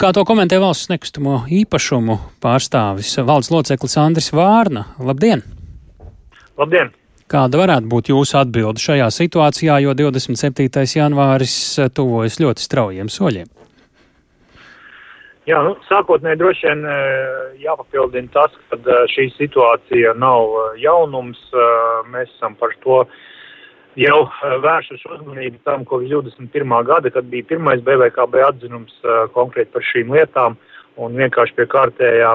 Kā 0.00 0.14
to 0.16 0.24
komentē 0.24 0.56
valsts 0.62 0.88
nekustamo 0.88 1.42
īpašumu 1.58 2.16
pārstāvis 2.40 3.12
valdes 3.20 3.52
loceklis 3.52 3.98
Andris 4.00 4.32
Vārna? 4.32 4.86
Labdien! 4.96 5.44
Labdien! 6.56 6.94
Kāda 7.28 7.60
varētu 7.60 7.92
būt 7.92 8.08
jūsu 8.14 8.38
atbilde 8.40 8.80
šajā 8.80 9.10
situācijā, 9.12 9.76
jo 9.84 9.92
27. 9.92 10.88
janvāris 10.96 11.58
tuvojas 11.92 12.40
ļoti 12.40 12.64
straujiem 12.64 13.12
soļiem? 13.12 13.52
Jā, 15.48 15.62
nu, 15.64 15.70
sākotnēji 15.88 16.36
droši 16.42 16.66
vien 16.66 16.82
jāpapildina 17.62 18.28
tas, 18.34 18.52
ka 18.68 18.98
šī 19.08 19.30
situācija 19.38 20.12
nav 20.20 20.74
jaunums. 20.76 21.38
Mēs 22.12 22.28
esam 22.34 22.56
par 22.60 22.74
to 22.82 22.98
jau 23.96 24.18
vērsuši 24.64 25.08
uzmanību 25.14 25.62
tam 25.64 25.86
kopš 25.88 26.10
21. 26.10 26.74
gada, 26.90 27.12
kad 27.14 27.30
bija 27.32 27.46
pirmais 27.48 27.80
BVKB 27.86 28.42
atzinums 28.44 28.98
konkrēti 29.36 29.72
par 29.72 29.86
šīm 29.88 30.12
lietām 30.18 30.58
un 31.00 31.16
vienkārši 31.16 31.56
pie 31.56 31.66
kārtējā 31.72 32.34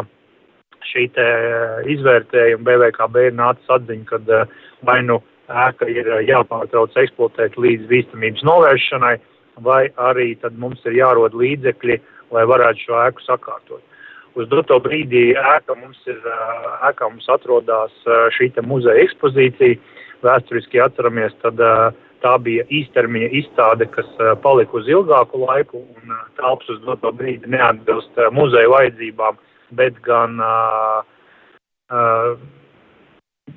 šī 0.89 1.06
izvērtējuma 1.93 2.65
BVKB 2.65 3.28
ir 3.30 3.38
nācis 3.38 3.76
atziņa, 3.78 4.08
kad 4.10 4.34
vai 4.89 4.97
nu 5.06 5.19
ēka 5.67 5.86
ir 5.91 6.10
jāpārtrauc 6.32 6.97
eksploatēt 7.04 7.62
līdz 7.62 7.86
bīstamības 7.93 8.43
novēršanai, 8.49 9.13
vai 9.62 9.84
arī 10.10 10.32
tad 10.41 10.58
mums 10.58 10.82
ir 10.89 10.97
jārod 10.97 11.38
līdzekļi 11.38 12.02
lai 12.34 12.46
varētu 12.50 12.88
šo 12.88 13.02
ēku 13.08 13.26
sakārtot. 13.26 13.84
Uz 14.34 14.48
doto 14.50 14.80
brīdī 14.82 15.36
ēka 15.38 15.76
mums 15.78 16.00
ir, 16.10 16.17
ēkā 16.89 17.10
mums 17.12 17.30
atrodas 17.30 17.93
šī 18.34 18.50
muzeja 18.65 19.06
ekspozīcija. 19.06 19.78
Vēsturiski 20.24 20.80
atceramies, 20.80 21.36
tad 21.43 21.60
tā 22.24 22.34
bija 22.41 22.63
īstermiņa 22.72 23.30
izstāde, 23.39 23.86
kas 23.91 24.10
palika 24.41 24.80
uz 24.80 24.88
ilgāku 24.89 25.43
laiku, 25.43 25.84
un 25.84 26.13
telpas 26.39 26.69
uz 26.72 26.80
doto 26.86 27.12
brīdi 27.12 27.52
neatbilst 27.52 28.22
muzeja 28.32 28.72
vajadzībām, 28.72 29.38
bet 29.78 30.00
gan 30.06 30.39
uh, 30.39 31.02
uh, 31.91 32.38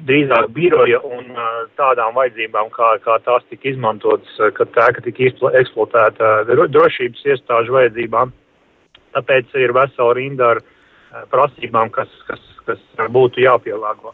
drīzāk 0.08 0.50
biroja 0.56 1.00
un 1.06 1.30
uh, 1.32 1.60
tādām 1.78 2.16
vajadzībām, 2.18 2.72
kā, 2.74 2.96
kā 3.04 3.18
tās 3.26 3.46
tika 3.50 3.70
izmantotas, 3.72 4.34
kad 4.58 4.72
tā 4.74 4.90
ēka 4.90 5.06
tika 5.06 5.30
eksploatēta 5.62 6.34
drošības 6.50 7.24
iestāžu 7.32 7.78
vajadzībām. 7.78 8.34
Tāpēc 9.16 9.56
ir 9.56 9.72
vesela 9.76 10.14
rinda 10.16 10.52
ar 10.54 10.62
eh, 10.62 11.24
prasībām, 11.32 11.90
kas, 11.94 12.12
kas, 12.28 12.42
kas 12.68 12.82
būtu 13.12 13.40
jāpielāgo. 13.44 14.12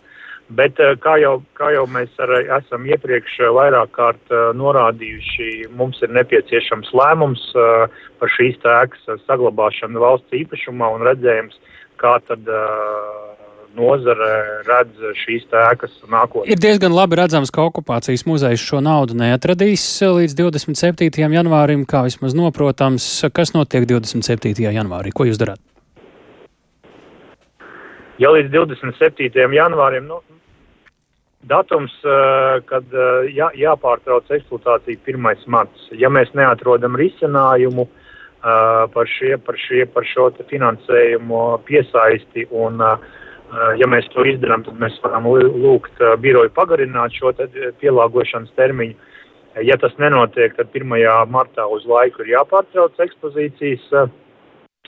Bet 0.52 0.78
eh, 0.82 0.94
kā 1.02 1.16
jau, 1.22 1.34
kā 1.58 1.72
jau 1.74 1.84
mēs 1.90 2.14
arī 2.22 2.44
esam 2.58 2.86
iepriekš 2.86 3.40
eh, 3.42 3.52
vairāk 3.58 3.92
kārt 3.98 4.34
norādījuši, 4.58 5.50
mums 5.74 6.02
ir 6.06 6.14
nepieciešams 6.14 6.94
lēmums 6.94 7.44
par 8.20 8.34
šīs 8.36 8.60
tēkas 8.62 9.24
saglabāšanu 9.26 10.02
valsts 10.02 10.40
īpašumā 10.42 10.94
un 10.96 11.06
redzējums, 11.08 11.58
kā 12.02 12.18
tad 12.28 12.46
nozare 13.76 14.30
redz 14.66 15.02
šīs 15.22 15.46
tēkas 15.50 15.94
nākotnē. 16.10 16.50
Ir 16.52 16.60
diezgan 16.60 16.94
labi 16.94 17.18
redzams, 17.20 17.52
ka 17.54 17.64
okupācijas 17.68 18.24
muzejs 18.28 18.62
šo 18.62 18.82
naudu 18.84 19.16
neatradīs 19.18 19.84
līdz 20.02 20.36
27. 20.38 21.22
janvārim, 21.36 21.86
kā 21.88 22.04
vismaz 22.06 22.36
noprotams. 22.38 23.06
Kas 23.34 23.54
notiek 23.56 23.86
27. 23.88 24.52
janvārī? 24.68 25.14
Ko 25.14 25.28
jūs 25.28 25.40
darāt? 25.40 25.62
Ja 28.20 28.30
līdz 28.34 28.52
27. 28.52 29.32
janvārim, 29.56 30.06
nu, 30.10 30.20
datums, 31.48 31.94
kad 32.68 32.92
jā, 33.32 33.48
jāpārtrauc 33.58 34.28
eksploatācija 34.30 35.00
1. 35.08 35.48
marts, 35.50 35.88
ja 35.98 36.12
mēs 36.12 36.30
neatrodam 36.38 36.94
risinājumu 37.00 37.88
par, 38.42 39.10
šie, 39.16 39.34
par, 39.42 39.58
šie, 39.58 39.86
par 39.90 40.06
šo 40.06 40.28
finansējumu 40.50 41.42
piesaisti 41.66 42.46
un 42.50 42.80
uh, 42.82 42.94
Eh, 42.94 43.31
ja 43.80 43.88
mēs 43.90 44.08
to 44.12 44.24
izdarām, 44.28 44.64
tad 44.66 44.78
mēs 44.80 44.98
varam 45.04 45.26
lūgt 45.28 46.00
eh, 46.00 46.14
biroju 46.20 46.52
pagarināt 46.56 47.16
šo 47.16 47.32
pielāgošanas 47.80 48.52
termiņu. 48.56 48.94
Eh, 48.96 49.64
ja 49.68 49.76
tas 49.80 49.92
nenotiek, 50.00 50.54
tad 50.56 50.72
1. 50.72 50.94
martā 51.32 51.66
uz 51.68 51.84
laiku 51.88 52.24
ir 52.24 52.34
jāpārtrauc 52.36 53.02
ekspozīcijas 53.06 53.90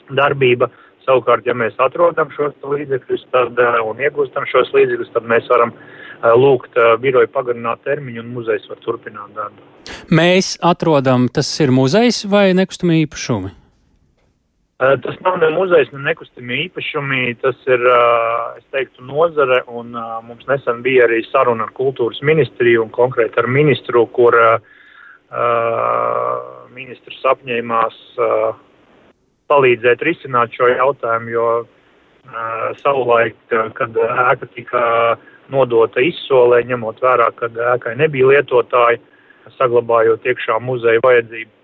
darbība. 0.09 0.71
Savukārt, 1.05 1.45
ja 1.45 1.53
mēs 1.53 1.75
atrodam 1.77 2.31
šos 2.33 2.55
līdzekļus 2.65 3.27
tad, 3.29 3.59
un 3.85 3.99
iegūstam 4.01 4.47
šos 4.49 4.71
līdzekļus, 4.73 5.11
tad 5.13 5.27
mēs 5.29 5.45
varam 5.51 5.75
lūgt 6.41 6.79
biroju 7.03 7.29
pagarināt 7.29 7.83
termiņu 7.85 8.23
un 8.23 8.31
muzejs 8.33 8.65
var 8.71 8.79
turpināt 8.81 9.35
darbu. 9.37 9.61
Mēs 10.09 10.55
atrodam, 10.65 11.27
tas 11.29 11.51
ir 11.61 11.69
muzejs 11.69 12.23
vai 12.31 12.47
nekustamie 12.57 13.03
īpašumi? 13.03 13.53
Tas 14.77 15.15
nav 15.23 15.37
ne 15.39 15.47
muzejs, 15.55 15.87
ne 15.95 16.01
nekustamie 16.03 16.57
īpašumi, 16.65 17.37
tas 17.39 17.55
ir, 17.71 17.83
es 18.59 18.65
teiktu, 18.75 19.05
nozare, 19.07 19.61
un 19.71 19.95
mums 20.27 20.43
nesen 20.49 20.81
bija 20.83 21.05
arī 21.07 21.21
saruna 21.29 21.63
ar 21.63 21.71
kultūras 21.77 22.19
ministriju 22.27 22.83
un 22.83 22.91
konkrēti 22.97 23.39
ar 23.39 23.47
ministru, 23.47 24.03
kur 24.17 24.35
ministrs 26.75 27.23
apņēmās 27.31 28.01
palīdzēt 29.47 30.03
risināt 30.09 30.59
šo 30.59 30.67
jautājumu, 30.73 31.31
jo 31.31 31.47
savulaik, 32.83 33.39
kad 33.79 33.95
ēka 33.95 34.51
tika 34.57 34.85
nodota 35.55 36.03
izsolē, 36.03 36.65
ņemot 36.67 36.99
vērā, 36.99 37.31
ka 37.39 37.47
ēkai 37.77 37.95
nebija 38.03 38.33
lietotāji, 38.33 38.99
saglabājot 39.55 40.27
iekšā 40.27 40.59
muzeja 40.59 40.99
vajadzību. 41.05 41.54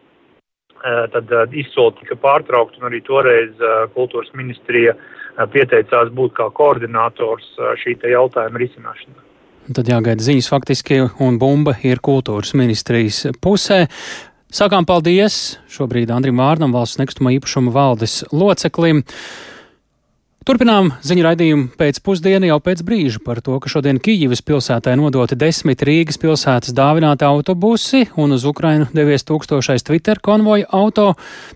Tad 0.82 1.34
izsoli 1.54 1.94
tika 2.00 2.16
pārtraukt, 2.18 2.80
un 2.80 2.88
arī 2.90 3.04
toreiz 3.06 3.52
kultūras 3.94 4.32
ministrija 4.34 4.96
pieteicās 5.54 6.10
būt 6.16 6.34
kā 6.40 6.48
koordinators 6.58 7.46
šī 7.84 8.00
jautājuma 8.10 8.62
risināšanā. 8.64 9.20
Tad 9.72 9.88
jāgaida 9.88 10.26
ziņas 10.26 10.50
faktiski, 10.50 10.98
un 11.22 11.38
bumba 11.40 11.76
ir 11.86 12.02
kultūras 12.04 12.56
ministrijas 12.58 13.28
pusē. 13.44 13.86
Sakām 14.52 14.84
paldies 14.90 15.60
šobrīd 15.72 16.10
Andrim 16.12 16.42
Vārnam, 16.42 16.74
valsts 16.76 17.00
nekustamā 17.00 17.32
īpašuma 17.38 17.72
valdes 17.72 18.18
loceklim. 18.34 19.06
Turpinām 20.42 20.88
ziņu 21.06 21.22
raidījumu 21.22 21.68
pēc 21.78 22.00
pusdienu 22.02 22.48
jau 22.50 22.56
pēc 22.66 22.80
brīža 22.82 23.20
par 23.22 23.44
to, 23.46 23.60
ka 23.62 23.70
šodien 23.70 24.00
Kijivas 24.02 24.42
pilsētai 24.42 24.96
nodoti 24.98 25.38
desmit 25.38 25.86
Rīgas 25.86 26.18
pilsētas 26.18 26.74
dāvināti 26.74 27.28
autobusi 27.30 28.08
un 28.18 28.34
uz 28.34 28.48
Ukrainu 28.50 28.90
devies 28.90 29.22
tūkstošais 29.30 29.86
Twitter 29.86 30.18
konvoja 30.18 30.66
auto, 30.74 31.12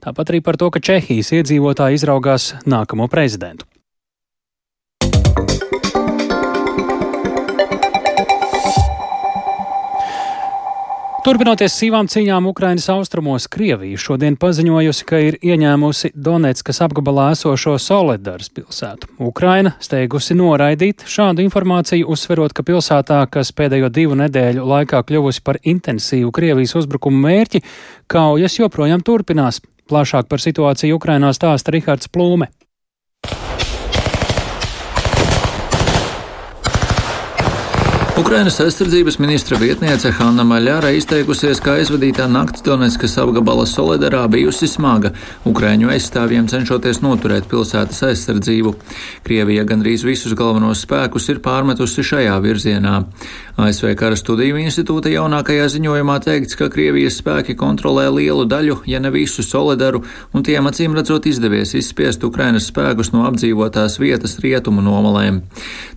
tāpat 0.06 0.30
arī 0.30 0.46
par 0.46 0.62
to, 0.62 0.70
ka 0.70 0.84
Čehijas 0.86 1.34
iedzīvotāji 1.34 1.98
izraugās 1.98 2.52
nākamo 2.70 3.10
prezidentu. 3.10 3.66
Turpinoties 11.26 11.74
sīvām 11.74 12.06
cīņām 12.06 12.46
Ukrainas 12.46 12.84
austrumos, 12.94 13.48
Krievija 13.50 13.98
šodien 13.98 14.36
paziņojusi, 14.38 15.06
ka 15.10 15.18
ir 15.26 15.38
ieņēmusi 15.42 16.12
Donetskas 16.14 16.84
apgabalā 16.86 17.32
esošo 17.34 17.80
Soledars 17.82 18.52
pilsētu. 18.54 19.10
Ukraina 19.26 19.72
steigusi 19.82 20.38
noraidīt 20.38 21.02
šādu 21.10 21.42
informāciju, 21.42 22.06
uzsverot, 22.14 22.54
ka 22.54 22.62
pilsētā, 22.68 23.24
kas 23.34 23.50
pēdējo 23.58 23.90
divu 23.96 24.20
nedēļu 24.20 24.68
laikā 24.70 25.02
kļuvusi 25.08 25.42
par 25.42 25.58
intensīvu 25.66 26.30
Krievijas 26.30 26.76
uzbrukumu 26.84 27.24
mērķi, 27.26 27.64
kaujas 28.06 28.60
joprojām 28.60 29.02
turpinās. 29.02 29.64
Plašāk 29.90 30.30
par 30.30 30.46
situāciju 30.46 31.00
Ukrainā 31.00 31.34
stāsta 31.34 31.74
Rihards 31.74 32.14
Plūme. 32.14 32.52
Ukrainas 38.20 38.60
aizsardzības 38.60 39.18
ministra 39.20 39.58
vietniece 39.60 40.08
Hanna 40.16 40.46
Maļāra 40.48 40.94
izteikusies, 40.96 41.60
ka 41.60 41.74
aizvadītā 41.76 42.30
nakts 42.32 42.64
Donetskas 42.64 43.18
apgabala 43.20 43.66
Soledarā 43.68 44.22
bijusi 44.32 44.70
smaga, 44.72 45.12
Ukraiņu 45.44 45.90
aizstāvjiem 45.92 46.48
cenšoties 46.48 47.02
noturēt 47.04 47.50
pilsētas 47.52 48.00
aizsardzību. 48.08 48.72
Krievija 49.28 49.66
gandrīz 49.68 50.06
visus 50.08 50.32
galvenos 50.32 50.86
spēkus 50.88 51.28
ir 51.34 51.42
pārmetusi 51.44 52.06
šajā 52.08 52.38
virzienā. 52.46 53.02
ASV 53.60 53.92
Kara 54.00 54.16
studiju 54.20 54.62
institūta 54.64 55.12
jaunākajā 55.12 55.68
ziņojumā 55.76 56.16
teikts, 56.24 56.56
ka 56.56 56.70
Krievijas 56.72 57.20
spēki 57.20 57.58
kontrolē 57.60 58.08
lielu 58.16 58.48
daļu, 58.48 58.82
ja 58.88 59.04
ne 59.04 59.12
visu 59.12 59.44
Soledaru, 59.44 60.06
un 60.32 60.44
tiem 60.44 60.72
acīm 60.72 60.96
redzot 60.96 61.28
izdevies 61.28 61.76
izspiest 61.76 62.24
Ukrainas 62.24 62.72
spēkus 62.72 63.12
no 63.12 63.28
apdzīvotās 63.28 64.00
vietas 64.00 64.40
rietumu 64.44 64.84
nomalēm. 64.88 65.44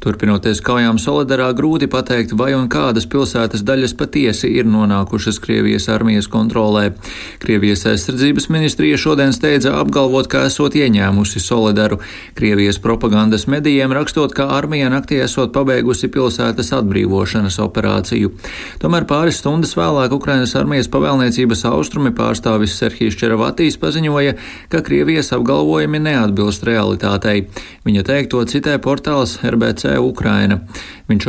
Turpinoties 0.02 0.62
kaujām 0.66 0.98
Soledarā, 1.02 1.50
grūti 1.54 1.90
pat 1.90 2.07
pateikt, 2.08 2.32
vai 2.32 2.54
un 2.56 2.68
kādas 2.72 3.04
pilsētas 3.04 3.60
daļas 3.68 3.92
patiesi 3.98 4.48
ir 4.56 4.64
nonākušas 4.64 5.38
Krievijas 5.44 5.90
armijas 5.92 6.28
kontrolē. 6.32 6.94
Krievijas 7.42 7.84
aizsardzības 7.90 8.48
ministrija 8.48 8.96
šodien 8.96 9.34
steidza 9.36 9.74
apgalvot, 9.76 10.28
ka 10.32 10.46
esot 10.48 10.72
ieņēmusi 10.78 11.42
Solidaru. 11.44 11.98
Krievijas 12.38 12.80
propagandas 12.80 13.44
medijiem 13.46 13.92
rakstot, 13.92 14.32
ka 14.32 14.48
armija 14.56 14.88
naktī 14.88 15.20
esot 15.20 15.52
pabeigusi 15.52 16.08
pilsētas 16.08 16.72
atbrīvošanas 16.78 17.60
operāciju. 17.66 18.32
Tomēr 18.80 19.04
pāris 19.04 19.42
stundas 19.42 19.76
vēlāk 19.76 20.14
Ukrainas 20.16 20.56
armijas 20.56 20.88
pavēlniecības 20.88 21.66
austrumi 21.68 22.14
pārstāvis 22.16 22.78
Serhijas 22.80 23.20
Čeravatīs 23.20 23.76
paziņoja, 23.82 24.38
ka 24.72 24.80
Krievijas 24.86 25.34
apgalvojumi 25.36 26.00
neatbilst 26.08 26.64
realitātei. 26.64 27.50
Viņa 27.84 28.08
teikto 28.08 28.40
citē 28.48 28.78
portāls 28.80 29.36
RBC 29.44 29.98
Ukraina. 30.00 30.62
Viņš 31.08 31.24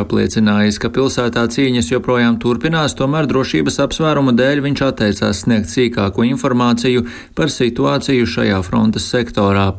apliecinājis, 0.69 0.79
ka 0.79 0.90
pilsētā 0.93 1.45
cīņas 1.49 1.90
joprojām 1.93 2.38
turpinās, 2.38 2.95
tomēr 2.95 3.27
drošības 3.27 3.81
apsvērumu 3.81 4.35
dēļ 4.37 4.61
viņš 4.61 4.83
atteicās 4.85 5.45
sniegt 5.45 5.69
sīkāku 5.73 6.25
informāciju 6.29 7.07
par 7.35 7.49
situāciju 7.49 8.27
šajā 8.27 8.61
frontes 8.62 9.09
sektorā. 9.09 9.75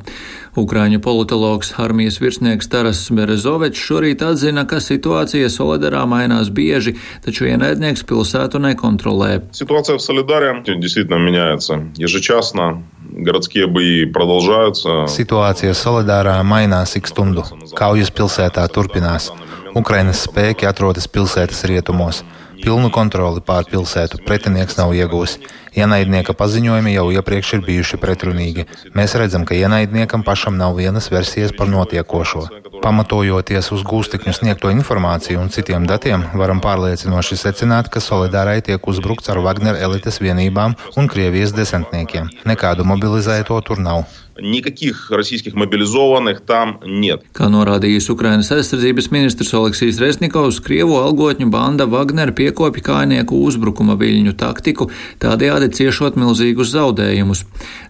Ukrāņu 0.55 1.01
politologs 1.03 1.73
armijas 1.77 2.21
virsnieks 2.21 2.69
Taras 2.71 3.09
Berezovečs 3.11 3.77
šorīt 3.77 4.23
atzina, 4.23 4.63
ka 4.65 4.79
situācija 4.79 5.49
Solidarā 5.51 6.05
mainās 6.07 6.49
bieži, 6.49 6.95
taču 7.25 7.49
ienaidnieks 7.49 8.05
pilsētu 8.07 8.61
nekontrolē. 8.63 9.51
Situācija 9.51 9.97
в 9.97 10.01
Солидаре 10.01 10.63
действительно 10.65 11.19
меняется 11.19 11.83
ежечасно. 11.97 12.83
Городские 13.11 13.67
бои 13.67 14.05
продолжаются. 14.05 15.05
Situācija 15.07 15.75
Solidārā 15.75 16.41
mainās 16.43 16.95
ik 16.95 17.07
stundu. 17.07 17.43
Kaujas 17.75 18.09
pilsētā 18.11 18.65
turpinās. 18.67 19.31
Ukrainas 19.76 20.24
spēki 20.26 20.66
atrodas 20.66 21.06
pilsētas 21.06 21.62
rietumos. 21.68 22.24
Pilnu 22.60 22.90
kontroli 22.92 23.40
pār 23.40 23.64
pilsētu 23.70 24.18
pretinieks 24.26 24.76
nav 24.76 24.92
iegūs. 24.92 25.38
Ienaidnieka 25.78 26.34
paziņojumi 26.36 26.92
jau 26.92 27.06
iepriekš 27.14 27.54
ir 27.56 27.62
bijuši 27.64 27.98
pretrunīgi. 28.02 28.66
Mēs 28.98 29.14
redzam, 29.16 29.46
ka 29.48 29.56
ienaidniekam 29.56 30.24
pašam 30.26 30.58
nav 30.60 30.76
vienas 30.76 31.08
versijas 31.12 31.54
par 31.56 31.70
notiekošo. 31.72 32.42
Pamatojoties 32.84 33.70
uz 33.76 33.84
gūstekņu 33.86 34.34
sniegto 34.36 34.72
informāciju 34.74 35.40
un 35.40 35.52
citiem 35.54 35.86
datiem, 35.88 36.26
varam 36.36 36.60
pārliecinoši 36.64 37.38
secināt, 37.40 37.88
ka 37.88 38.02
Solidārai 38.04 38.58
tiek 38.66 38.88
uzbrukts 38.92 39.32
ar 39.32 39.40
Wagner 39.44 39.78
elites 39.80 40.20
vienībām 40.20 40.76
un 41.00 41.08
Krievijas 41.08 41.56
desantniekiem. 41.56 42.28
Nekādu 42.50 42.84
mobilizēto 42.88 43.60
tur 43.64 43.80
nav. 43.80 44.04
Никаких 44.37 45.11
российских 45.11 45.53
мобилизованных 45.53 46.41
там 46.41 46.81
нет. 46.83 47.23
Kā 47.31 47.47
norādījis 47.47 48.09
Ukrainas 48.11 48.51
aizsardzības 48.51 49.07
ministrs 49.13 49.53
Oleksijas 49.55 50.01
Resnikovs, 50.03 50.59
Krievu 50.59 50.97
algotņu 50.99 51.47
banda 51.53 51.87
Wagner 51.87 52.33
piekopja 52.35 52.83
kainieku 52.83 53.39
uzbrukuma 53.47 53.95
viļņu 53.95 54.33
taktiku, 54.35 54.89
tādējādi 55.23 55.71
ciešot 55.77 56.19
milzīgus 56.19 56.73
zaudējumus. 56.75 57.45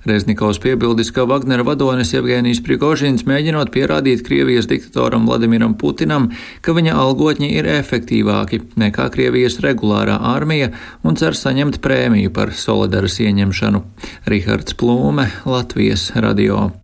Resnikovs 0.05 0.59
piebildis, 0.61 1.09
ka 1.09 1.25
Wagner 1.25 1.63
vadonis 1.65 2.13
Evgenijs 2.13 2.61
Prigožins 2.61 3.25
mēģinot 3.25 3.73
pierādīt 3.73 4.21
Krievijas 4.27 4.69
diktatoram 4.69 5.25
Vladimiram 5.25 5.73
Putinam, 5.81 6.29
ka 6.61 6.77
viņa 6.77 6.93
algotņi 6.93 7.49
ir 7.57 7.71
efektīvāki 7.79 8.61
nekā 8.77 9.09
Krievijas 9.17 9.57
regulārā 9.65 10.19
armija 10.35 10.69
un 11.01 11.17
cer 11.17 11.33
saņemt 11.33 11.81
prēmiju 11.81 12.29
par 12.37 12.53
solidaras 12.53 13.17
ieņemšanu. 13.25 13.81
Rihards 14.29 14.77
Plūme, 14.77 15.31
Latvijas 15.49 16.11
radio 16.13 16.35
Radio. 16.40 16.79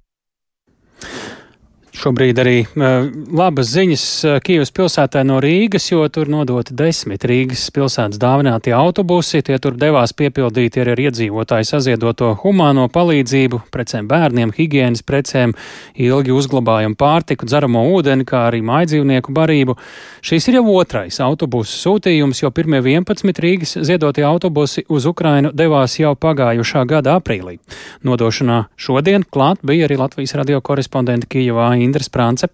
Šobrīd 1.96 2.36
arī 2.42 2.56
uh, 2.60 3.06
labas 3.32 3.70
ziņas 3.72 4.02
uh, 4.26 4.34
Kīvas 4.44 4.68
pilsētā 4.76 5.22
no 5.24 5.38
Rīgas, 5.40 5.86
jo 5.88 6.02
tur 6.12 6.28
nodoti 6.28 6.74
desmit 6.76 7.22
Rīgas 7.24 7.62
pilsētas 7.72 8.20
dāvinātie 8.20 8.74
autobusi. 8.76 9.40
Tie 9.46 9.56
tur 9.62 9.78
devās 9.80 10.12
piepildīti 10.12 10.82
ar 10.82 10.92
iedzīvotāju 10.92 11.64
saziedoto 11.64 12.34
humāno 12.42 12.84
palīdzību, 12.92 13.62
precēm 13.72 14.10
bērniem, 14.10 14.52
higienas 14.58 15.00
precēm, 15.08 15.54
ilgi 15.96 16.34
uzglabājumu 16.36 16.98
pārtiku, 17.00 17.48
dzeramo 17.48 17.86
ūdeni, 17.94 18.28
kā 18.28 18.44
arī 18.50 18.60
mājdzīvnieku 18.66 19.32
barību. 19.36 19.78
Šīs 20.26 20.50
ir 20.50 20.58
jau 20.58 20.66
otrais 20.76 21.16
autobusu 21.24 21.80
sūtījums, 21.80 22.44
jo 22.44 22.52
pirmie 22.52 22.82
11 22.84 23.40
Rīgas 23.40 23.72
ziedotie 23.88 24.26
autobusi 24.28 24.84
uz 24.92 25.08
Ukrainu 25.08 25.54
devās 25.56 25.96
jau 25.96 26.12
pagājušā 26.12 26.84
gada 26.92 27.16
aprīlī. 27.22 27.56
Nodošanā 28.04 28.66
šodien 28.76 29.24
klāt 29.24 29.64
bija 29.64 29.88
arī 29.88 29.96
Latvijas 30.04 30.36
radio 30.36 30.60
korespondenta 30.60 31.32
Kijavā. 31.32 31.72
Indra 31.86 32.04
Sprānce. 32.04 32.50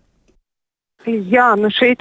Jā, 1.07 1.49
nu 1.59 1.67
šī 1.73 1.97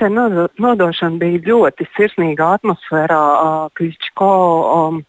nodošana 0.62 1.18
bija 1.18 1.42
ļoti 1.48 1.88
sirsnīga 1.96 2.52
atmosfērā. 2.60 3.22
Kličko 3.74 4.34
um, 4.76 5.00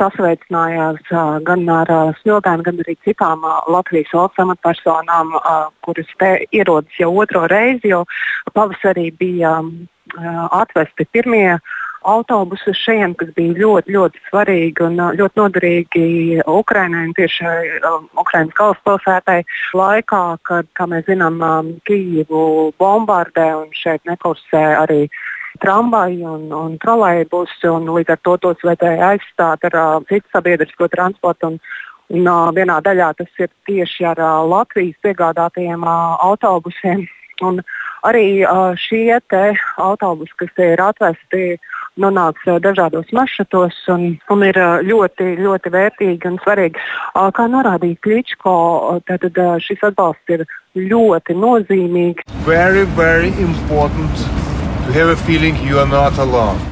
sasveicinājās 0.00 1.12
gan 1.46 1.68
ar 1.70 1.92
smiltēm, 2.22 2.64
gan 2.66 2.80
arī 2.82 2.96
citām 3.06 3.44
Latvijas 3.70 4.10
valsts 4.16 4.42
amatpersonām, 4.42 5.36
kuras 5.86 6.10
te 6.18 6.32
ierodas 6.50 6.98
jau 6.98 7.12
otro 7.22 7.44
reizi, 7.52 7.92
jo 7.92 8.02
pavasarī 8.56 9.10
bija 9.20 9.60
atvesti 10.50 11.06
pirmie 11.12 11.58
autobusu 12.08 12.72
šiem, 12.76 13.14
kas 13.18 13.32
bija 13.36 13.56
ļoti, 13.58 13.92
ļoti 13.96 14.22
svarīgi 14.28 14.84
un 14.86 15.00
ļoti 15.18 15.40
noderīgi 15.40 16.04
Ukrainai 16.48 17.06
un 17.08 17.12
tieši 17.16 17.50
um, 17.84 18.06
Ukraiņas 18.20 18.56
galvaspilsētai 18.56 19.40
laikā, 19.76 20.22
kad, 20.48 20.70
kā 20.78 20.86
mēs 20.90 21.04
zinām, 21.08 21.40
um, 21.44 21.74
Kijivu 21.88 22.72
bombardē 22.80 23.50
un 23.58 23.68
šeit 23.76 24.04
nekursē 24.08 24.64
arī 24.80 25.02
tramvaji 25.60 26.24
un, 26.24 26.48
un 26.56 26.76
trolēļbusi, 26.80 27.68
un 27.68 27.88
līdz 27.96 28.14
ar 28.14 28.20
to 28.24 28.36
tos 28.46 28.64
vajadzēja 28.64 29.12
aizstāt 29.14 29.68
ar 29.68 29.78
uh, 29.78 29.94
citu 30.08 30.28
sabiedrisko 30.32 30.88
transportu. 30.92 31.52
Un, 31.52 31.58
un, 32.16 32.26
uh, 32.26 32.48
vienā 32.56 32.80
daļā 32.84 33.12
tas 33.18 33.42
ir 33.42 33.50
tieši 33.68 34.08
ar 34.14 34.22
uh, 34.22 34.40
Latvijas 34.48 34.96
piegādātajiem 35.04 35.84
uh, 35.84 36.16
autobusiem. 36.30 37.08
Un 37.40 37.62
arī 38.04 38.42
uh, 38.44 38.76
šie 38.76 39.16
autobusi, 39.80 40.34
kas 40.36 40.58
ir 40.60 40.80
atvesti, 40.84 41.56
nonāks 42.00 42.48
dažādos 42.64 43.12
maršrutos 43.12 43.76
un, 43.92 44.16
un 44.32 44.44
ir 44.46 44.58
ļoti, 44.88 45.36
ļoti 45.44 45.74
vērtīgi 45.76 46.30
un 46.30 46.40
svarīgi. 46.44 46.82
Kā 47.36 47.46
norādīja 47.52 48.00
Kličko, 48.04 48.54
tad 49.06 49.28
šis 49.64 49.84
atbalsts 49.92 50.36
ir 50.36 50.46
ļoti 50.74 51.36
nozīmīgs. 51.36 52.26
Very, 52.48 52.84
very 52.96 53.32
important 53.38 54.30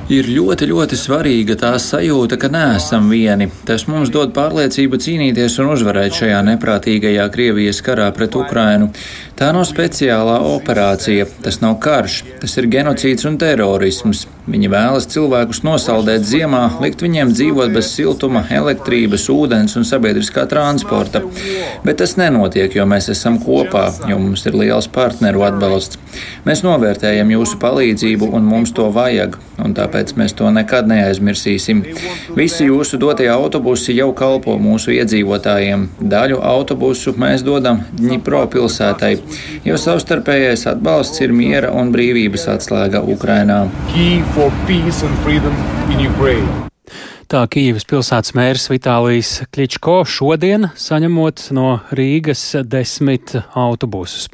Ir 0.09 0.25
ļoti, 0.33 0.71
ļoti 0.71 0.97
svarīga 0.97 1.53
tā 1.61 1.75
sajūta, 1.85 2.39
ka 2.41 2.49
neesam 2.49 3.11
vieni. 3.13 3.51
Tas 3.69 3.85
mums 3.91 4.09
dod 4.09 4.33
pārliecību 4.33 4.97
cīnīties 5.05 5.59
un 5.61 5.75
uzvarēt 5.75 6.17
šajā 6.17 6.39
neprātīgajā 6.47 7.27
Krievijas 7.35 7.83
karā 7.85 8.07
pret 8.17 8.39
Ukrainu. 8.41 8.89
Tā 9.37 9.53
nav 9.53 9.69
speciālā 9.69 10.39
operācija, 10.49 11.29
tas 11.45 11.61
nav 11.61 11.77
karš, 11.85 12.23
tas 12.41 12.57
ir 12.57 12.67
genocīds 12.73 13.29
un 13.29 13.37
terorisms. 13.39 14.25
Viņi 14.49 14.71
vēlas 14.73 15.05
cilvēkus 15.13 15.61
nosaldēt 15.67 16.25
ziemā, 16.25 16.63
likt 16.81 17.03
viņiem 17.05 17.35
dzīvot 17.35 17.75
bez 17.75 17.91
siltuma, 17.93 18.47
elektrības, 18.49 19.27
ūdens 19.29 19.77
un 19.77 19.85
sabiedriskā 19.85 20.47
transporta. 20.49 21.21
Bet 21.85 22.01
tas 22.01 22.17
nenotiek, 22.17 22.73
jo 22.73 22.87
mēs 22.89 23.11
esam 23.13 23.37
kopā, 23.43 23.91
jo 24.09 24.17
mums 24.23 24.47
ir 24.49 24.57
liels 24.57 24.89
partneru 24.89 25.45
atbalsts. 25.45 26.01
Mēs 26.49 26.65
novērtējam 26.65 27.29
jūsu 27.37 27.61
palīdzību 27.61 28.31
un 28.35 28.49
mums 28.49 28.73
to 28.73 28.89
vajag, 28.95 29.37
un 29.61 29.77
tāpēc 29.77 29.98
mēs 30.19 30.35
to 30.39 30.51
nekad 30.55 30.89
neaizmirsīsim. 30.91 31.83
Visi 32.37 32.69
jūsu 32.69 33.01
dotie 33.01 33.29
autobusi 33.33 33.97
jau 33.97 34.11
kalpo 34.17 34.55
mūsu 34.63 34.95
iedzīvotājiem. 34.97 35.89
Daļu 36.01 36.41
autobusu 36.45 37.17
mēs 37.19 37.45
dodam 37.47 37.83
Dņipro 37.99 38.45
pilsētai, 38.53 39.13
jo 39.67 39.77
savstarpējais 39.81 40.67
atbalsts 40.71 41.21
ir 41.25 41.35
miera 41.35 41.73
un 41.75 41.93
brīvības 41.95 42.49
atslēga 42.55 43.03
Ukrainā. 43.03 43.65
Tā 47.29 47.43
Kīivas 47.53 47.85
pilsētas 47.85 48.33
mērs 48.33 48.71
Vitālijs 48.73 49.35
Kličko 49.53 49.99
šodien 50.09 50.71
saņemot 50.81 51.51
no 51.53 51.75
Rīgas 51.93 52.41
desmit 52.65 53.35
autobusus. 53.53 54.31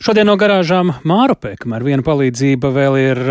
Šodien 0.00 0.28
no 0.28 0.34
garāžām 0.40 0.92
Mārupē, 1.08 1.54
kamēr 1.60 1.84
viena 1.84 2.04
palīdzība 2.04 2.68
vēl 2.72 2.98
ir 3.00 3.22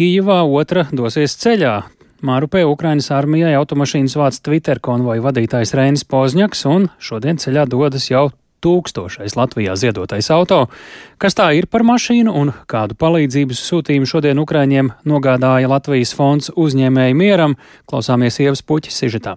Kīivā, 0.00 0.38
otra 0.48 0.86
dosies 0.96 1.34
ceļā. 1.36 1.74
Mārupē 2.24 2.62
Ukrainas 2.64 3.10
armijai 3.12 3.50
automašīnas 3.58 4.14
vāc 4.16 4.38
Twitter 4.40 4.78
konvoja 4.80 5.20
vadītājs 5.26 5.74
Reinis 5.76 6.06
Pozņaks 6.08 6.64
un 6.70 6.86
šodien 6.96 7.36
ceļā 7.36 7.66
dodas 7.68 8.06
jau 8.08 8.30
tūkstošais 8.64 9.36
Latvijā 9.36 9.74
ziedotais 9.76 10.30
auto. 10.32 10.62
Kas 11.20 11.36
tā 11.36 11.50
ir 11.58 11.68
par 11.68 11.84
mašīnu 11.84 12.32
un 12.32 12.54
kādu 12.64 12.96
palīdzības 12.96 13.60
sūtījumu 13.66 14.08
šodien 14.08 14.40
Ukraiņiem 14.40 14.88
nogādāja 15.04 15.68
Latvijas 15.68 16.14
fonds 16.16 16.48
uzņēmēju 16.56 17.20
mieram, 17.20 17.58
klausāmies 17.84 18.40
Ievas 18.40 18.64
puķis 18.64 19.02
sižetā. 19.04 19.36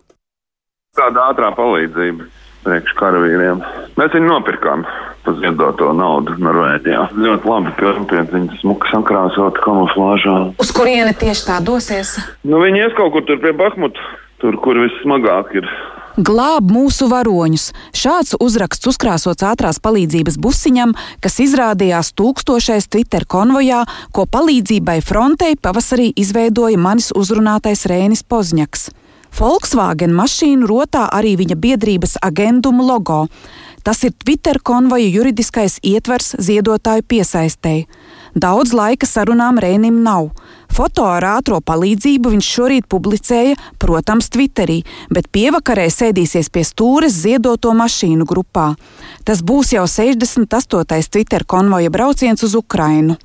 Tāda 0.95 1.27
ātrā 1.33 1.51
palīdzība 1.59 2.31
priekš 2.65 2.95
karavīriem. 2.99 3.63
Mēs 3.99 4.15
viņu 4.15 4.29
nopirkām 4.29 4.85
par 5.23 5.37
ziedoto 5.39 5.91
naudu 5.95 6.35
Norvēģijā. 6.43 7.07
Ļoti 7.15 7.49
labi 7.49 7.73
pilnpiedziņas, 7.79 8.61
smuka 8.63 8.91
sakrāsota 8.91 9.63
kamuflāžā. 9.63 10.37
Uz 10.59 10.71
kurieni 10.75 11.15
tieši 11.15 11.47
tā 11.47 11.59
dosies? 11.63 12.17
Nu, 12.43 12.59
viņi 12.63 12.87
ies 12.87 12.95
kaut 12.97 13.13
kur 13.15 13.25
tur 13.27 13.39
pie 13.43 13.53
Bahmuta, 13.55 13.99
tur, 14.43 14.57
kur 14.63 14.79
vissmagāk 14.83 15.53
ir. 15.61 15.69
Glāb 16.13 16.67
mūsu 16.69 17.07
varoņus. 17.09 17.71
Šāds 17.97 18.35
uzraksts 18.37 18.85
uzkrāsots 18.91 19.45
ātrās 19.49 19.79
palīdzības 19.81 20.37
busiņam, 20.37 20.93
kas 21.23 21.39
izrādījās 21.41 22.11
tūkstošais 22.13 22.85
Twitter 22.93 23.25
konvojā, 23.25 23.81
ko 24.13 24.27
palīdzībai 24.29 24.99
frontei 25.01 25.55
pavasarī 25.57 26.11
izveidoja 26.13 26.77
manis 26.77 27.09
uzrunātais 27.17 27.87
Rēnis 27.89 28.21
Pozņaks. 28.29 28.91
Volkswagen 29.33 30.13
mašīnu 30.13 30.67
rotā 30.69 31.07
arī 31.09 31.33
viņa 31.39 31.55
biedrības 31.57 32.19
agenduma 32.21 32.85
logo. 32.85 33.23
Tas 33.83 34.03
ir 34.07 34.13
Twitter 34.15 34.59
konvoja 34.63 35.09
juridiskais 35.09 35.79
ietvers 35.83 36.35
ziedotāju 36.39 37.03
piesaistēji. 37.03 37.87
Daudz 38.33 38.71
laika 38.77 39.09
sarunām 39.09 39.57
Rēnim 39.61 39.97
nav. 40.05 40.29
Foto 40.73 41.03
ar 41.09 41.25
ātrā 41.35 41.59
palīdzību 41.65 42.31
viņš 42.33 42.51
šorīt 42.55 42.87
publicēja, 42.89 43.57
protams, 43.81 44.29
Twitterī, 44.33 44.79
bet 45.13 45.27
pievakarē 45.35 45.89
sēdīsies 45.91 46.49
pie 46.53 46.63
stūres 46.65 47.17
ziedoto 47.25 47.73
mašīnu 47.77 48.25
grupā. 48.29 48.71
Tas 49.25 49.43
būs 49.45 49.73
jau 49.75 49.83
68. 49.89 51.09
Twitter 51.09 51.45
konvoja 51.45 51.91
brauciens 51.93 52.45
uz 52.45 52.55
Ukrainu. 52.57 53.17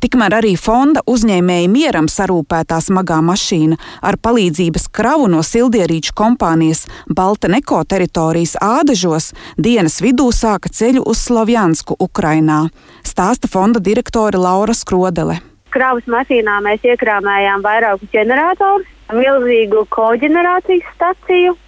Tikmēr 0.00 0.32
arī 0.38 0.54
fonda 0.56 1.02
uzņēmēji 1.12 1.66
mieram 1.68 2.06
sarūpētā 2.08 2.78
smagā 2.80 3.18
mašīna 3.20 3.76
ar 4.08 4.16
palīdzības 4.16 4.86
kravu 4.96 5.26
no 5.28 5.42
sildierīču 5.44 6.14
kompānijas 6.16 6.86
Balta 7.04 7.50
Neko 7.52 7.82
teritorijas 7.84 8.54
ādažos 8.64 9.34
dienas 9.60 9.98
vidū 10.00 10.30
sāka 10.32 10.72
ceļu 10.72 11.04
uz 11.04 11.20
Slovjansku, 11.26 11.98
Ukrainā. 12.00 12.62
Stāsta 13.04 13.50
fonda 13.52 13.82
direktore 13.90 14.40
Laura 14.40 14.72
Skrodele. 14.72 15.36
Kravas 15.70 16.08
mašīnā 16.08 16.56
mēs 16.64 16.80
iekrāmējām 16.88 17.60
vairākus 17.62 18.08
ģeneratorus, 18.14 18.88
milzīgu 19.12 19.84
koģenerācijas 19.92 20.88
staciju, 20.96 21.58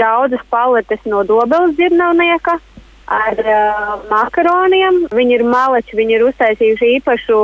daudzas 0.00 0.48
paletes 0.48 1.04
no 1.04 1.20
dobeles 1.28 1.76
dzirnavnieka, 1.76 2.56
ar 3.06 3.38
uh, 3.38 3.92
makaroniem. 4.10 5.06
Viņi 5.14 5.38
ir 5.38 5.44
maleči, 5.46 5.96
viņi 5.98 6.16
ir 6.16 6.24
uztaisījuši 6.26 6.90
īpašu 6.98 7.38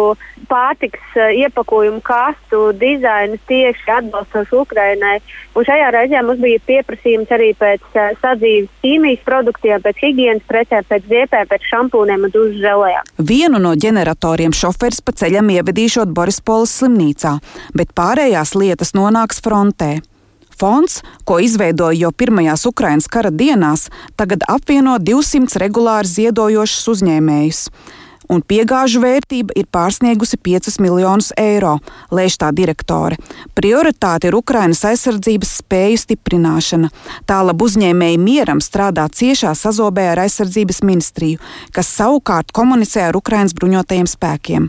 pārtiks 0.51 1.17
uh, 1.17 1.31
iepakojumu 1.39 2.03
kastu 2.05 2.73
dizainu 2.79 3.39
tieši 3.49 3.95
atbalstoši 3.99 4.59
Ukrainai. 4.59 5.17
Un 5.55 5.67
šajā 5.69 5.91
reizē 5.95 6.23
mums 6.27 6.43
bija 6.43 6.63
pieprasījums 6.67 7.33
arī 7.35 7.53
pēc 7.59 7.85
uh, 7.95 8.13
sadzīves 8.23 8.71
ķīmijas 8.85 9.25
produktiem, 9.27 9.83
pēc 9.87 10.03
higienas 10.03 10.47
precēm, 10.51 10.87
pēc 10.91 11.11
ziepēm, 11.11 11.51
pēc 11.51 11.69
šampūniem 11.71 12.29
un 12.29 12.35
dušu 12.35 12.63
želējām. 12.63 13.13
Vienu 13.33 13.63
no 13.63 13.75
ģeneratoriem 13.79 14.55
šoferis 14.57 15.03
pa 15.05 15.15
ceļam 15.17 15.55
ievedīšot 15.55 16.11
Borispolas 16.15 16.75
slimnīcā, 16.81 17.39
bet 17.79 17.95
pārējās 17.97 18.57
lietas 18.59 18.97
nonāks 18.99 19.43
frontē. 19.45 20.01
Fonds, 20.63 21.01
ko 21.27 21.41
izveidoja 21.43 22.05
jau 22.05 22.13
pirmajās 22.15 22.69
Ukraiņas 22.71 23.09
kara 23.11 23.33
dienās, 23.35 23.89
tagad 24.15 24.45
apvieno 24.47 24.95
200 25.03 25.59
regulāri 25.59 26.07
ziedojošus 26.07 26.87
uzņēmējus 26.93 27.65
un 28.33 28.43
piegāžu 28.43 29.03
vērtība 29.03 29.55
ir 29.59 29.69
pārsniegusi 29.73 30.39
5 30.41 30.79
miljonus 30.83 31.31
eiro, 31.39 31.77
lēš 32.15 32.39
tā 32.43 32.51
direktore. 32.57 33.19
Prioritāte 33.59 34.31
ir 34.31 34.39
Ukrainas 34.39 34.83
aizsardzības 34.89 35.53
spēju 35.61 36.01
stiprināšana. 36.03 36.91
Tālāk 37.29 37.67
uzņēmēji 37.67 38.21
mieram 38.23 38.63
strādā 38.65 39.07
ciešā 39.13 39.53
sazobē 39.59 40.09
ar 40.15 40.25
aizsardzības 40.25 40.83
ministriju, 40.89 41.41
kas 41.77 41.93
savukārt 41.99 42.55
komunicē 42.57 43.09
ar 43.11 43.19
Ukrainas 43.21 43.57
bruņotajiem 43.59 44.09
spēkiem. 44.11 44.69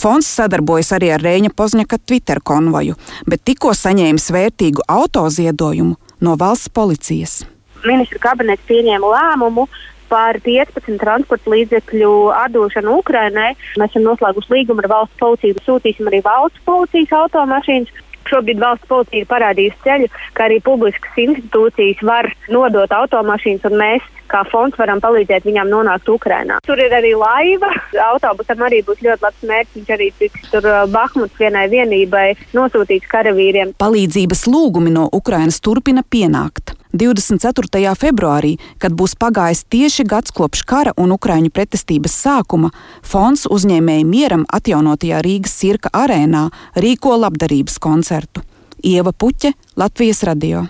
Fonds 0.00 0.28
sadarbojas 0.38 0.92
arī 0.96 1.10
ar 1.12 1.22
Rēņa 1.24 1.50
Pozņaka 1.56 1.98
Twitter 2.06 2.40
konvoju, 2.40 2.94
bet 3.26 3.42
tikko 3.44 3.74
saņēmis 3.76 4.30
vērtīgu 4.32 4.86
autoziedojumu 4.88 5.96
no 6.24 6.36
valsts 6.40 6.70
policijas. 6.72 7.40
Ministra 7.84 8.20
kabinets 8.22 8.64
pieņēma 8.68 9.10
lēmumu 9.14 9.66
par 10.10 10.40
15 10.44 10.98
transporta 11.00 11.54
līdzekļu 11.54 12.12
atdošanu 12.34 12.98
Ukrainai. 13.00 13.54
Mēs 13.80 13.94
esam 13.94 14.06
noslēguši 14.08 14.54
līgumu 14.56 14.84
ar 14.84 14.90
valsts 14.94 15.18
policiju, 15.22 15.58
sūtīsim 15.66 16.10
arī 16.10 16.22
valsts 16.26 16.62
policijas 16.66 17.16
automašīnas. 17.24 18.06
Šobrīd 18.30 18.60
valsts 18.62 18.86
policija 18.86 19.22
ir 19.22 19.30
parādījusi 19.30 19.84
ceļu, 19.86 20.08
ka 20.36 20.46
arī 20.46 20.60
publiskas 20.62 21.16
institūcijas 21.18 22.02
var 22.06 22.28
nodot 22.52 22.92
automašīnas, 22.94 23.64
un 23.70 23.78
mēs 23.80 24.04
kā 24.30 24.42
fonds 24.50 24.78
varam 24.78 25.02
palīdzēt 25.02 25.46
viņām 25.48 25.70
nonākt 25.70 26.08
Ukrainā. 26.12 26.60
Tur 26.66 26.80
ir 26.82 26.94
arī 26.94 27.12
laiva. 27.18 27.70
Autobusam 28.10 28.64
arī 28.66 28.82
būs 28.86 29.02
ļoti 29.04 29.26
labs 29.26 29.46
mērķis. 29.50 29.76
Viņš 29.78 29.94
arī 29.96 30.10
tiks 30.18 30.50
tur 30.52 30.68
Bahmuts 30.92 31.38
vienai 31.40 31.66
vienībai 31.72 32.26
nosūtīts 32.56 33.10
karavīriem. 33.10 33.74
Palīdzības 33.80 34.46
lūgumi 34.50 34.92
no 34.94 35.08
Ukrainas 35.12 35.60
turpina 35.64 36.04
pienākt. 36.06 36.76
24. 36.92 37.94
februārī, 37.94 38.56
kad 38.82 38.94
būs 38.98 39.14
pagājis 39.14 39.62
tieši 39.70 40.06
gads 40.10 40.34
kopš 40.34 40.64
kara 40.66 40.94
un 40.98 41.14
Ukraiņu 41.14 41.52
pretestības 41.54 42.16
sākuma, 42.24 42.72
fonds 43.06 43.46
uzņēmēji 43.46 44.08
mieram 44.08 44.42
atjaunotajā 44.50 45.22
Rīgas 45.22 45.54
cirka 45.62 45.94
arēnā 45.94 46.48
rīko 46.74 47.14
labdarības 47.22 47.78
koncertu. 47.78 48.42
Ieva 48.82 49.12
Puķe, 49.12 49.54
Latvijas 49.76 50.24
radio. 50.26 50.66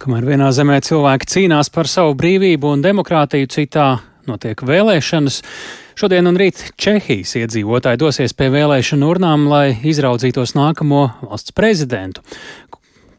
Kamēr 0.00 0.28
vienā 0.32 0.50
zemē 0.56 0.80
cilvēki 0.86 1.28
cīnās 1.34 1.72
par 1.74 1.90
savu 1.90 2.16
brīvību 2.18 2.74
un 2.74 2.84
demokrātiju, 2.84 3.50
citā 3.52 3.90
notiek 4.28 4.62
vēlēšanas. 4.66 5.42
Šodien 6.00 6.30
un 6.30 6.38
rīt 6.40 6.62
Čehijas 6.80 7.34
iedzīvotāji 7.42 8.00
dosies 8.00 8.32
pie 8.36 8.48
vēlēšanu 8.54 9.10
urnām, 9.10 9.48
lai 9.50 9.74
izraudzītos 9.84 10.56
nākamo 10.56 11.06
valsts 11.26 11.52
prezidentu 11.56 12.24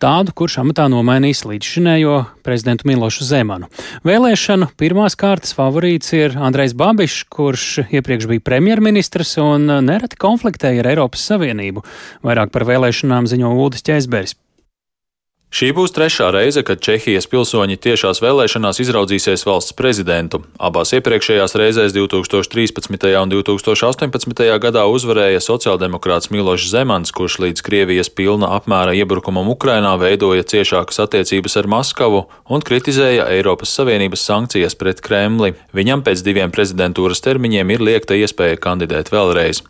tādu, 0.02 0.34
kurš 0.34 0.58
amatā 0.64 0.88
nomainīs 0.90 1.44
līdzšinējo 1.46 2.16
prezidentu 2.46 2.88
Milošu 2.90 3.26
Zemanu. 3.28 3.70
Vēlēšanu 4.08 4.72
pirmās 4.80 5.18
kārtas 5.20 5.54
favorīts 5.58 6.14
ir 6.18 6.38
Andrejs 6.42 6.74
Babišs, 6.78 7.26
kurš 7.32 7.68
iepriekš 7.86 8.30
bija 8.32 8.46
premjerministrs 8.50 9.38
un 9.44 9.70
nereti 9.86 10.18
konfliktēja 10.22 10.82
ar 10.82 10.94
Eiropas 10.96 11.26
Savienību. 11.30 11.86
Vairāk 12.26 12.54
par 12.56 12.66
vēlēšanām 12.70 13.30
ziņo 13.30 13.54
Uldis 13.62 13.86
Čēsbergs. 13.86 14.40
Šī 15.52 15.74
būs 15.76 15.92
trešā 15.92 16.30
reize, 16.32 16.62
kad 16.64 16.80
Čehijas 16.80 17.26
pilsoņi 17.28 17.76
tiešās 17.84 18.22
vēlēšanās 18.24 18.78
izraudzīsies 18.86 19.42
valsts 19.44 19.74
prezidentu. 19.76 20.40
Abās 20.56 20.94
iepriekšējās 20.96 21.58
reizēs 21.60 21.92
2013. 21.92 23.10
un 23.20 23.34
2018. 23.34 24.46
gadā 24.64 24.86
uzvarēja 24.88 25.42
sociāldemokrāts 25.44 26.32
Milošs 26.32 26.70
Zemans, 26.72 27.12
kurš 27.12 27.42
līdz 27.44 27.66
Krievijas 27.68 28.08
pilna 28.16 28.54
apmēra 28.56 28.96
iebrukumam 28.96 29.52
Ukrainā 29.52 29.92
veidoja 30.00 30.48
ciešākas 30.48 31.04
attiecības 31.04 31.60
ar 31.60 31.68
Maskavu 31.76 32.24
un 32.48 32.64
kritizēja 32.64 33.28
Eiropas 33.36 33.76
Savienības 33.76 34.24
sankcijas 34.24 34.80
pret 34.80 35.04
Kremli. 35.04 35.52
Viņam 35.76 36.08
pēc 36.08 36.24
diviem 36.24 36.56
prezidentūras 36.56 37.20
termiņiem 37.28 37.76
ir 37.76 37.86
liekta 37.92 38.16
iespēja 38.16 38.56
kandidēt 38.56 39.12
vēlreiz. 39.12 39.66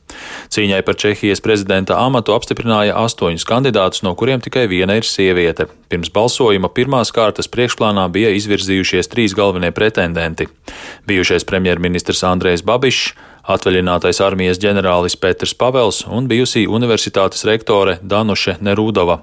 Cīņai 0.53 0.85
par 0.85 1.01
Čehijas 1.01 1.41
prezidenta 1.41 1.97
amatu 2.05 2.37
apstiprināja 2.37 3.01
astoņus 3.01 3.49
kandidātus, 3.49 4.05
no 4.05 4.13
kuriem 4.13 4.45
tikai 4.45 4.69
viena 4.69 5.01
ir 5.01 5.09
sieviete. 5.09 5.70
Pirms 5.91 6.11
balsojuma 6.13 6.69
pirmās 6.71 7.11
kārtas 7.11 7.49
priekšplānā 7.51 8.05
bija 8.11 8.31
izvirzījušies 8.37 9.11
trīs 9.11 9.35
galvenie 9.35 9.73
pretendenti- 9.75 10.47
bijušais 11.09 11.43
premjerministrs 11.43 12.23
Andrejs 12.23 12.63
Babišs, 12.63 13.13
atvaļinātais 13.53 14.21
armijas 14.23 14.59
ģenerālis 14.61 15.17
Pēters 15.19 15.53
Pavels 15.57 16.01
un 16.07 16.27
bijusī 16.31 16.63
universitātes 16.69 17.43
rektore 17.47 17.97
Danuše 18.01 18.57
Nerūdova. 18.63 19.17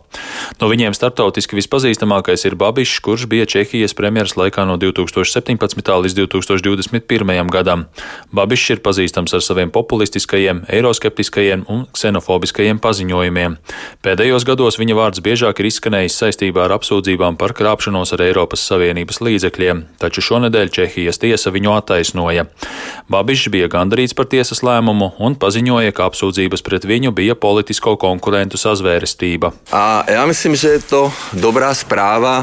No 0.61 0.69
viņiem 0.71 0.95
starptautiski 0.97 1.57
vispazīstamākais 1.59 2.45
ir 2.49 2.57
Babišs, 2.59 3.01
kurš 3.05 3.27
bija 3.31 3.47
Čehijas 3.49 3.97
premjeras 3.97 4.37
laikā 4.39 4.67
no 4.69 4.77
2017. 4.81 5.93
līdz 6.05 6.17
2021. 6.19 7.53
gadam. 7.55 7.87
Babišs 8.35 8.75
ir 8.77 8.83
pazīstams 8.85 9.35
ar 9.37 9.45
saviem 9.45 9.73
populistiskajiem, 9.75 10.65
eiroskeptiskajiem 10.69 11.65
un 11.73 11.87
ksenofobiskajiem 11.95 12.83
paziņojumiem. 12.85 13.57
Pēdējos 14.05 14.47
gados 14.49 14.81
viņa 14.81 14.99
vārds 14.99 15.25
biežāk 15.25 15.63
ir 15.63 15.71
izskanējis 15.71 16.19
saistībā 16.23 16.67
ar 16.67 16.77
apsūdzībām 16.79 17.39
par 17.41 17.55
krāpšanos 17.57 18.13
ar 18.17 18.27
Eiropas 18.27 18.67
Savienības 18.69 19.23
līdzekļiem, 19.25 19.85
taču 20.03 20.25
šonedēļ 20.29 20.75
Čehijas 20.75 21.23
tiesa 21.23 21.53
viņu 21.55 21.75
attaisnoja. 21.79 22.49
Babišs 23.09 23.49
bija 23.55 23.71
gandarīts 23.73 24.18
par 24.19 24.27
tiesas 24.27 24.65
lēmumu 24.67 25.13
un 25.23 25.39
paziņoja, 25.39 25.95
ka 25.95 26.09
apsūdzības 26.11 26.67
pret 26.67 26.89
viņu 26.91 27.15
bija 27.15 27.39
politisko 27.39 27.95
konkurentu 28.03 28.59
sazvērestība. 28.59 29.55
A 29.71 30.03
ja 30.11 30.27
myslím, 30.27 30.59
že 30.59 30.79
je 30.79 30.83
to 30.83 31.03
dobrá 31.39 31.71
správa 31.75 32.43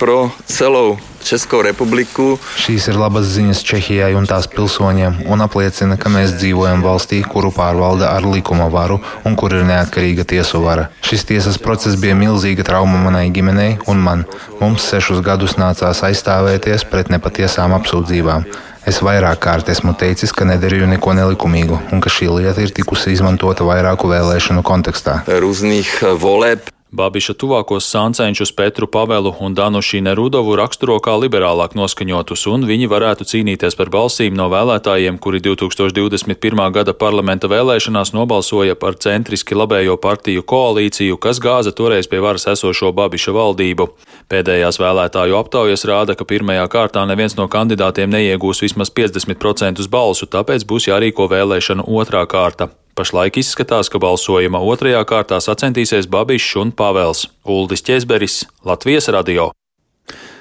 pro 0.00 0.32
celou 0.48 0.96
Česko 1.20 1.60
republiku. 1.60 2.38
Šīs 2.56 2.86
ir 2.88 2.96
labas 2.96 3.28
ziņas 3.34 3.60
Čehijai 3.68 4.14
un 4.16 4.24
tās 4.24 4.48
pilsoņiem 4.48 5.18
un 5.28 5.44
apliecina, 5.44 5.98
ka 6.00 6.08
mēs 6.08 6.32
dzīvojam 6.40 6.80
valstī, 6.80 7.20
kuru 7.20 7.52
pārvalda 7.52 8.08
ar 8.14 8.24
likuma 8.24 8.70
varu 8.72 8.96
un 9.28 9.36
kur 9.36 9.52
ir 9.52 9.66
neatkarīga 9.68 10.24
tiesu 10.24 10.62
vara. 10.64 10.88
Šis 11.04 11.26
tiesas 11.28 11.60
process 11.60 12.00
bija 12.00 12.16
milzīga 12.16 12.64
trauma 12.64 13.02
manai 13.04 13.28
ģimenei 13.36 13.76
un 13.92 14.00
man. 14.00 14.24
Mums 14.62 14.88
sešus 14.88 15.20
gadus 15.26 15.58
nācās 15.60 16.00
aizstāvēties 16.08 16.88
pret 16.88 17.12
nepatiesām 17.12 17.76
apsūdzībām. 17.76 18.48
Es 18.88 19.02
vairāk 19.04 19.42
kārt 19.44 19.68
esmu 19.68 19.92
teicis, 20.00 20.32
ka 20.32 20.46
nedarīju 20.48 20.88
neko 20.94 21.12
nelikumīgu 21.18 21.80
un 21.92 22.00
ka 22.00 22.12
šī 22.12 22.30
lieta 22.32 22.64
ir 22.64 22.72
tikusi 22.72 23.12
izmantota 23.12 23.66
vairāku 23.68 24.08
vēlēšanu 24.08 24.64
kontekstā. 24.64 25.20
Rūzných 25.28 25.98
voleb. 26.20 26.70
Babiša 26.90 27.36
tuvākos 27.38 27.86
sāncenšus 27.86 28.50
Petru 28.58 28.88
Pavelu 28.90 29.30
un 29.38 29.54
Danušīne 29.54 30.10
Rudovu 30.18 30.56
raksturo 30.58 30.96
kā 30.98 31.12
liberālāk 31.22 31.76
noskaņotus, 31.78 32.48
un 32.50 32.66
viņi 32.66 32.88
varētu 32.90 33.26
cīnīties 33.30 33.78
par 33.78 33.92
balsīm 33.94 34.34
no 34.34 34.48
vēlētājiem, 34.50 35.20
kuri 35.22 35.38
2021. 35.44 36.64
gada 36.74 36.94
parlamenta 37.04 37.46
vēlēšanās 37.46 38.10
nobalsoja 38.10 38.74
par 38.74 38.98
centriski 38.98 39.54
labējo 39.54 39.94
partiju 40.02 40.42
koalīciju, 40.42 41.20
kas 41.22 41.38
gāza 41.38 41.70
toreiz 41.70 42.10
pie 42.10 42.18
varas 42.26 42.48
esošo 42.50 42.90
Babiša 42.90 43.36
valdību. 43.38 43.86
Pēdējās 44.26 44.82
vēlētāju 44.82 45.38
aptaujas 45.38 45.86
rāda, 45.86 46.18
ka 46.18 46.26
pirmajā 46.26 46.66
kārtā 46.74 47.06
neviens 47.06 47.38
no 47.38 47.46
kandidātiem 47.46 48.10
neiegūs 48.10 48.66
vismaz 48.66 48.90
50% 48.90 49.86
balsu, 49.86 50.26
tāpēc 50.26 50.66
būs 50.66 50.90
jārīko 50.90 51.30
vēlēšanu 51.30 51.86
otrā 51.86 52.26
kārta. 52.26 52.72
Pašlaik 52.98 53.38
izskatās, 53.40 53.88
ka 53.88 54.00
balsojuma 54.02 54.60
otrajā 54.60 55.00
kārtā 55.08 55.38
sacensties 55.40 56.08
Babišs 56.10 56.56
un 56.60 56.72
Pāvels 56.74 57.28
Uldis 57.44 57.84
Česberis, 57.86 58.42
Latvijas 58.66 59.08
radio. 59.14 59.50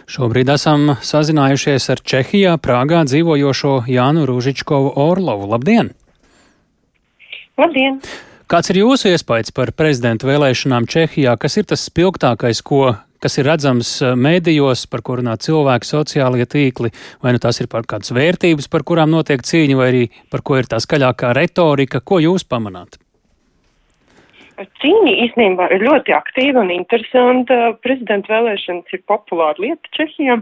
Šobrīd 0.10 0.50
esam 0.50 0.96
sazinājušies 1.06 1.86
ar 1.94 2.00
Čehijā, 2.02 2.56
Prāgā 2.58 3.04
dzīvojošo 3.06 3.84
Jānu 3.94 4.26
Rūžičkovu 4.26 4.96
Orlovu. 4.98 5.52
Labdien! 5.54 5.94
Labdien! 7.62 8.02
Kāds 8.50 8.72
ir 8.72 8.80
jūsu 8.80 9.12
iespējas 9.12 9.54
par 9.54 9.70
prezidentu 9.78 10.26
vēlēšanām 10.26 10.88
Čehijā? 10.90 11.36
Kas 11.38 11.60
ir 11.62 11.68
tas 11.70 11.84
spilgtākais, 11.86 12.64
ko 12.66 12.96
kas 13.22 13.38
ir 13.38 13.46
redzams 13.46 13.92
eh, 14.02 14.16
mēdījos, 14.18 14.88
par 14.90 15.04
ko 15.06 15.20
runā 15.20 15.36
cilvēki, 15.38 15.86
sociālie 15.86 16.48
tīkli, 16.50 16.90
vai 17.22 17.36
nu 17.36 17.44
tās 17.44 17.62
ir 17.62 17.70
par 17.70 17.86
kādas 17.86 18.10
vērtības, 18.16 18.66
par 18.74 18.88
kurām 18.90 19.14
notiek 19.14 19.46
cīņa, 19.46 19.78
vai 19.78 19.92
arī 19.92 20.02
par 20.34 20.42
ko 20.42 20.58
ir 20.58 20.70
tā 20.72 20.82
skaļākā 20.82 21.30
retorika, 21.38 22.02
ko 22.02 22.18
jūs 22.26 22.48
pamanāt? 22.50 22.98
Cīņa 24.58 25.14
īstenībā 25.28 25.70
ir 25.76 25.86
ļoti 25.86 26.18
aktīva 26.18 26.66
un 26.66 26.74
interesanta. 26.74 27.76
Prezidenta 27.86 28.34
vēlēšanas 28.34 28.98
ir 28.98 29.06
populāra 29.06 29.62
lieta 29.62 29.94
Čehijā, 29.94 30.42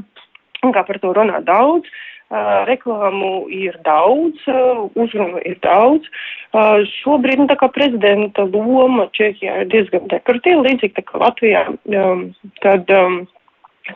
un 0.63 0.73
kā 0.73 0.87
par 0.87 1.03
to 1.03 1.11
runā 1.19 1.43
daudz. 1.43 1.91
Uh, 2.27 2.65
reklāmu 2.67 3.45
ir 3.55 3.77
daudz, 3.85 4.41
uh, 4.51 4.81
uzrunu 4.99 5.39
ir 5.47 5.61
daudz. 5.63 6.09
Uh, 6.55 6.79
šobrīd, 7.01 7.41
nu, 7.41 7.47
tā 7.49 7.57
kā 7.59 7.67
prezidenta 7.75 8.45
loma 8.47 9.09
Čehijā 9.17 9.57
ir 9.61 9.67
diezgan 9.71 10.05
dekoratīva, 10.07 10.63
līdzīgi 10.63 10.95
tā 10.95 11.03
kā 11.03 11.19
Latvijā, 11.19 11.65
um, 11.91 12.21
tad, 12.63 12.87
um, 12.95 13.17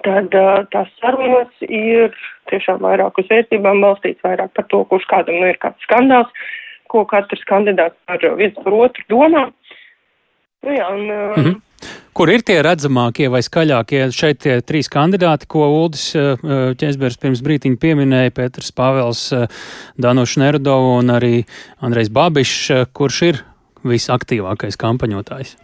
tad 0.04 0.36
uh, 0.36 0.66
tās 0.74 0.92
sarunas 1.00 1.64
ir 1.64 2.12
tiešām 2.52 2.84
vairāk 2.84 3.24
uz 3.24 3.32
vērtībām 3.32 3.80
balstīts, 3.86 4.20
vairāk 4.28 4.52
par 4.58 4.68
to, 4.74 4.84
kurš 4.92 5.08
kādam 5.14 5.40
nu 5.40 5.48
ir 5.48 5.62
kāds 5.64 5.88
skandāls, 5.88 6.44
ko 6.92 7.06
katrs 7.08 7.48
kandidāts 7.48 7.96
par 8.04 8.20
viens 8.36 8.60
par 8.60 8.76
otru 8.76 9.08
domā. 9.08 9.48
Nu, 10.62 10.76
jā, 10.76 10.92
un, 10.92 11.08
uh, 11.08 11.38
mm 11.38 11.44
-hmm. 11.44 11.60
Kur 12.12 12.28
ir 12.28 12.44
tie 12.44 12.58
redzamākie 12.60 13.30
vai 13.32 13.40
skaļākie 13.40 14.02
šeit 14.12 14.42
tie 14.44 14.58
trīs 14.68 14.90
kandidāti, 14.92 15.48
ko 15.48 15.64
Uldis 15.78 16.10
eh, 16.20 16.36
Česbergs 16.76 17.16
pirms 17.22 17.40
brītiņa 17.46 17.80
pieminēja, 17.80 18.34
Pēters 18.36 18.74
Pāvels, 18.76 19.22
eh, 19.32 19.48
Danošs 19.96 20.36
Nerudovu 20.42 20.98
un 20.98 21.14
arī 21.16 21.46
Andrejs 21.80 22.12
Babišs, 22.12 22.60
eh, 22.76 22.84
kurš 22.92 23.22
ir 23.30 23.42
visaktīvākais 23.88 24.76
kampaņotājs? 24.84 25.56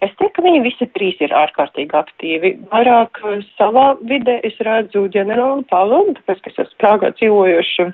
Es 0.00 0.16
teiktu, 0.16 0.32
ka 0.38 0.46
viņi 0.46 0.64
visi 0.64 0.88
trīs 0.96 1.20
ir 1.20 1.36
ārkārtīgi 1.36 1.94
aktīvi. 2.00 2.54
Vairāk 2.72 3.20
savā 3.60 3.90
vidē 4.08 4.40
es 4.48 4.56
redzu 4.64 5.04
ģenerālu 5.12 5.66
Pāvelu, 5.68 6.16
tāpēc, 6.16 6.42
ka 6.42 6.54
es 6.54 6.60
esmu 6.64 6.80
Prāgā 6.80 7.12
dzīvojoši 7.18 7.90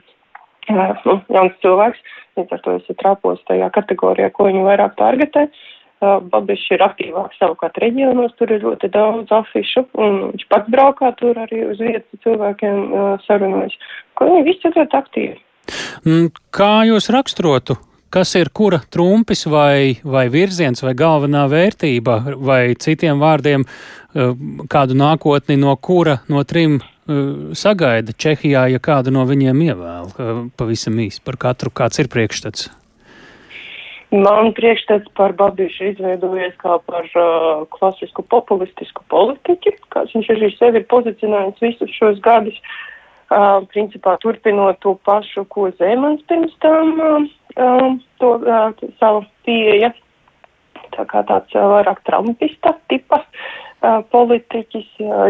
nu, 0.71 1.21
jauns 1.35 1.63
cilvēks, 1.65 2.11
līdz 2.39 2.55
ar 2.55 2.65
to 2.65 2.81
es 2.81 2.99
trāpos 3.03 3.43
tajā 3.51 3.73
kategorijā, 3.75 4.31
ko 4.33 4.47
viņi 4.47 4.69
vairāk 4.69 4.95
targetē. 5.01 5.49
Uh, 5.49 5.74
Babišs 6.33 6.75
ir 6.77 6.85
aktīvāks 6.85 7.41
savukārt 7.41 7.79
reģionos, 7.83 8.35
tur 8.39 8.53
ir 8.55 8.63
ļoti 8.65 8.91
daudz 8.95 9.33
afišu, 9.35 9.87
un 10.01 10.21
viņš 10.33 10.47
pats 10.53 10.71
braukā 10.75 11.15
tur 11.21 11.39
arī 11.41 11.65
uz 11.71 11.81
vietas 11.83 12.23
cilvēkiem 12.27 12.95
sarunājas, 13.27 13.75
ka 14.19 14.29
viņi 14.31 14.47
visi 14.49 14.71
ir 14.71 14.79
ļoti 14.79 15.01
aktīvi. 15.01 15.37
Mm, 16.05 16.31
kā 16.55 16.73
jūs 16.91 17.11
raksturotu, 17.15 17.79
kas 18.15 18.35
ir 18.39 18.51
kura 18.55 18.81
trumpis 18.93 19.47
vai, 19.51 19.99
vai 20.05 20.29
virziens 20.33 20.85
vai 20.85 20.95
galvenā 20.99 21.47
vērtība, 21.51 22.19
vai 22.39 22.63
citiem 22.79 23.23
vārdiem 23.23 23.67
kādu 24.71 24.99
nākotni 24.99 25.57
no 25.59 25.75
kura 25.77 26.21
no 26.31 26.45
trim 26.47 26.79
sagaida 27.59 28.15
Čehijā, 28.17 28.69
ja 28.73 28.81
kādu 28.81 29.13
no 29.13 29.27
viņiem 29.29 29.67
ievēl? 29.67 30.15
Pavisam 30.57 31.01
īsi 31.03 31.21
par 31.25 31.41
katru, 31.41 31.73
kāds 31.75 32.01
ir 32.01 32.09
priekšstats? 32.13 32.71
Man 34.15 34.53
priekšstats 34.55 35.11
par 35.19 35.33
Babišu 35.35 35.89
izveidojies 35.91 36.55
kā 36.63 36.77
par 36.87 37.07
uh, 37.19 37.65
klasisku 37.75 38.23
populistisku 38.31 39.03
politiķi, 39.11 39.73
kāds 39.91 40.15
viņš 40.15 40.29
arī 40.31 40.51
sevi 40.55 40.79
ir 40.79 40.87
pozicionējis 40.93 41.63
visus 41.65 41.97
šos 41.99 42.21
gadus. 42.23 42.55
Uh, 43.35 43.65
principā 43.73 44.15
turpinot 44.23 44.79
to 44.85 44.95
pašu, 45.09 45.43
ko 45.51 45.67
Zemans 45.81 46.23
pirms 46.31 46.55
tam 46.63 46.93
uh, 47.01 47.27
uh, 47.59 47.91
to 48.23 48.31
uh, 48.39 48.87
savu 49.01 49.25
pieeja. 49.49 49.91
Tā 50.95 51.09
kā 51.11 51.25
tāds 51.27 51.57
uh, 51.57 51.67
vairāk 51.73 52.05
trumpista 52.07 52.77
tipa 52.93 53.25
politiķis, 54.15 54.87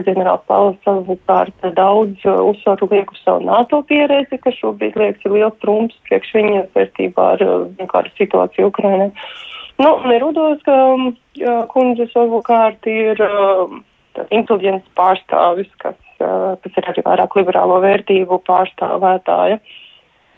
ģenerāls 0.07 0.45
Pauls 0.51 0.77
savukārt 0.87 1.67
daudz 1.77 2.25
uzsvaru 2.25 2.89
liek 2.91 3.11
uz 3.13 3.21
savu 3.25 3.45
NATO 3.47 3.81
pieredzi, 3.89 4.39
kas 4.43 4.59
šobrīd 4.61 4.99
liekas 5.01 5.27
ir 5.27 5.35
liels 5.37 5.59
trumps 5.63 5.97
priekš 6.09 6.35
viņa 6.39 6.63
vērtībā 6.77 7.29
ar 7.37 7.45
vienkārši 7.81 8.15
situāciju 8.23 8.71
Ukrainē. 8.73 9.11
Nu, 9.83 9.97
Nerudos, 10.07 10.61
ka 10.67 10.77
kundze 11.73 12.07
savukārt 12.13 12.87
ir 12.91 13.21
inteliģents 14.31 14.87
pārstāvis, 14.99 15.71
kas, 15.83 15.99
kas 16.19 16.79
ir 16.79 16.93
arī 16.93 17.03
vairāk 17.07 17.35
liberālo 17.41 17.81
vērtību 17.83 18.43
pārstāvētāja. 18.47 19.59
Ja. 19.59 19.84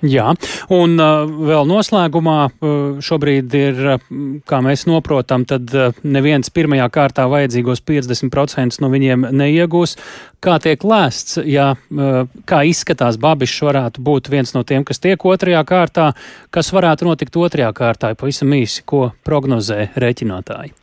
Jā, 0.04 0.34
un 0.76 0.98
uh, 1.00 1.22
vēl 1.24 1.64
noslēgumā 1.70 2.36
uh, 2.44 2.72
šobrīd 3.00 3.54
ir, 3.56 3.78
uh, 3.94 4.08
kā 4.44 4.58
mēs 4.60 4.84
noprotam, 4.84 5.46
tad 5.48 5.72
uh, 5.72 5.96
neviens 6.04 6.52
pirmajā 6.52 6.90
kārtā 6.92 7.24
vajadzīgos 7.32 7.80
50% 7.80 8.82
no 8.84 8.90
viņiem 8.92 9.24
neiegūs. 9.32 9.96
Kā 10.44 10.58
tiek 10.60 10.84
lēsts, 10.84 11.38
ja 11.48 11.70
uh, 11.72 12.28
kā 12.44 12.60
izskatās 12.68 13.16
Babišs 13.16 13.64
varētu 13.64 14.04
būt 14.04 14.28
viens 14.28 14.52
no 14.52 14.66
tiem, 14.68 14.84
kas 14.84 15.00
tiek 15.00 15.24
otrajā 15.24 15.64
kārtā, 15.64 16.10
kas 16.52 16.68
varētu 16.76 17.08
notikt 17.08 17.40
otrajā 17.40 17.72
kārtā, 17.72 18.12
pavisam 18.20 18.52
īsi, 18.52 18.84
ko 18.84 19.14
prognozē 19.24 19.94
rēķinātāji? 19.96 20.76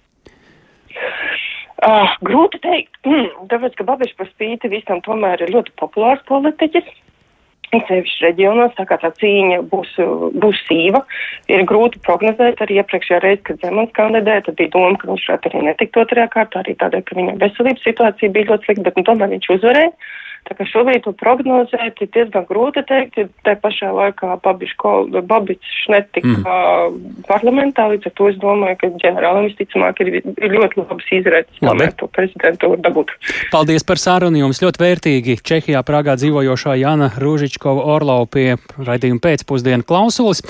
Uh, 1.84 2.18
grūti 2.26 2.58
teikt, 2.66 2.98
mm, 3.06 3.46
tāpēc, 3.54 3.78
ka 3.78 3.86
Babišs 3.94 4.18
par 4.18 4.34
spīti 4.34 4.74
visam 4.74 5.06
tomēr 5.06 5.46
ir 5.46 5.54
ļoti 5.54 5.78
populārs 5.78 6.26
politiķis 6.26 6.90
Sevišķi 7.88 8.26
reģionos, 8.28 8.74
tā 8.78 8.86
kā 8.90 8.98
tā 9.02 9.10
cīņa 9.20 9.62
būs, 9.72 9.94
būs 10.44 10.64
sīva, 10.68 11.04
ir 11.52 11.66
grūti 11.70 12.02
prognozēt. 12.06 12.62
Arī 12.64 12.80
iepriekšējā 12.82 13.22
reizē, 13.24 13.42
kad 13.50 13.64
Zemans 13.64 13.94
kandidēja, 13.98 14.46
tad 14.48 14.60
bija 14.60 14.74
doma, 14.76 15.00
ka 15.02 15.10
viņš 15.10 15.30
varētu 15.30 15.52
arī 15.52 15.64
netikt 15.70 16.02
otrajā 16.04 16.28
kārtā, 16.36 16.62
arī 16.64 16.76
tādēļ, 16.84 17.06
ka 17.08 17.18
viņa 17.20 17.38
veselības 17.42 17.88
situācija 17.88 18.36
bija 18.36 18.52
ļoti 18.52 18.70
slikta, 18.70 18.86
bet 18.90 19.00
nu, 19.00 19.08
tomēr 19.10 19.34
viņš 19.36 19.50
uzvarēja. 19.58 19.94
Tā 20.44 20.58
kā 20.58 20.66
šobrīd 20.68 21.06
to 21.06 21.14
prognozēt 21.16 22.02
ir 22.04 22.10
diezgan 22.14 22.46
grūti 22.50 22.84
teikt, 22.90 23.18
ja 23.20 23.28
tā 23.48 23.56
pašā 23.64 23.94
laikā 23.96 24.36
Babičs 24.44 25.88
netika 25.94 26.28
mm. 26.28 27.24
parlamentā, 27.30 27.88
līdz 27.94 28.10
ar 28.10 28.16
to 28.20 28.30
es 28.32 28.40
domāju, 28.42 28.80
ka 28.82 28.92
ģenerālam 29.04 29.48
visticamāk 29.48 30.04
ir, 30.04 30.14
ir 30.20 30.56
ļoti 30.58 30.82
labas 30.82 31.12
izredzes, 31.16 31.60
tomēr 31.64 31.96
to 32.00 32.10
prezidentūru 32.12 32.82
dabūt. 32.84 33.16
Paldies 33.56 33.88
par 33.88 34.02
sarunu 34.02 34.44
jums 34.44 34.60
ļoti 34.64 34.84
vērtīgi. 34.84 35.40
Čehijā 35.48 35.84
Prāgā 35.88 36.18
dzīvojošā 36.20 36.76
Jana 36.82 37.14
Rūžičkova 37.24 37.88
Orlau 37.96 38.28
pie 38.28 38.58
raidījuma 38.78 39.24
pēcpusdienu 39.24 39.88
klausulis. 39.88 40.44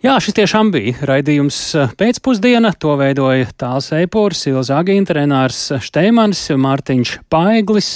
Jā, 0.00 0.14
šis 0.16 0.32
tiešām 0.38 0.70
bija 0.72 1.08
raidījums 1.10 1.58
eh, 1.76 1.90
pēcpusdiena. 2.00 2.72
To 2.80 2.94
veidoja 2.96 3.50
Tāls 3.60 3.90
Eipūrs, 3.98 4.46
Ilza 4.48 4.78
Agīnta, 4.80 5.18
Renārs 5.18 5.66
Šteimans, 5.84 6.46
Mārtiņš 6.56 7.18
Paiglis. 7.28 7.92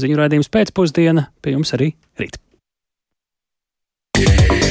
Ziņu 0.00 0.22
raidījums 0.22 0.48
pēcpusdiena 0.52 1.28
pie 1.44 1.58
jums 1.58 1.76
arī 1.76 1.92
rīt. 2.16 2.40
Yeah. 4.22 4.61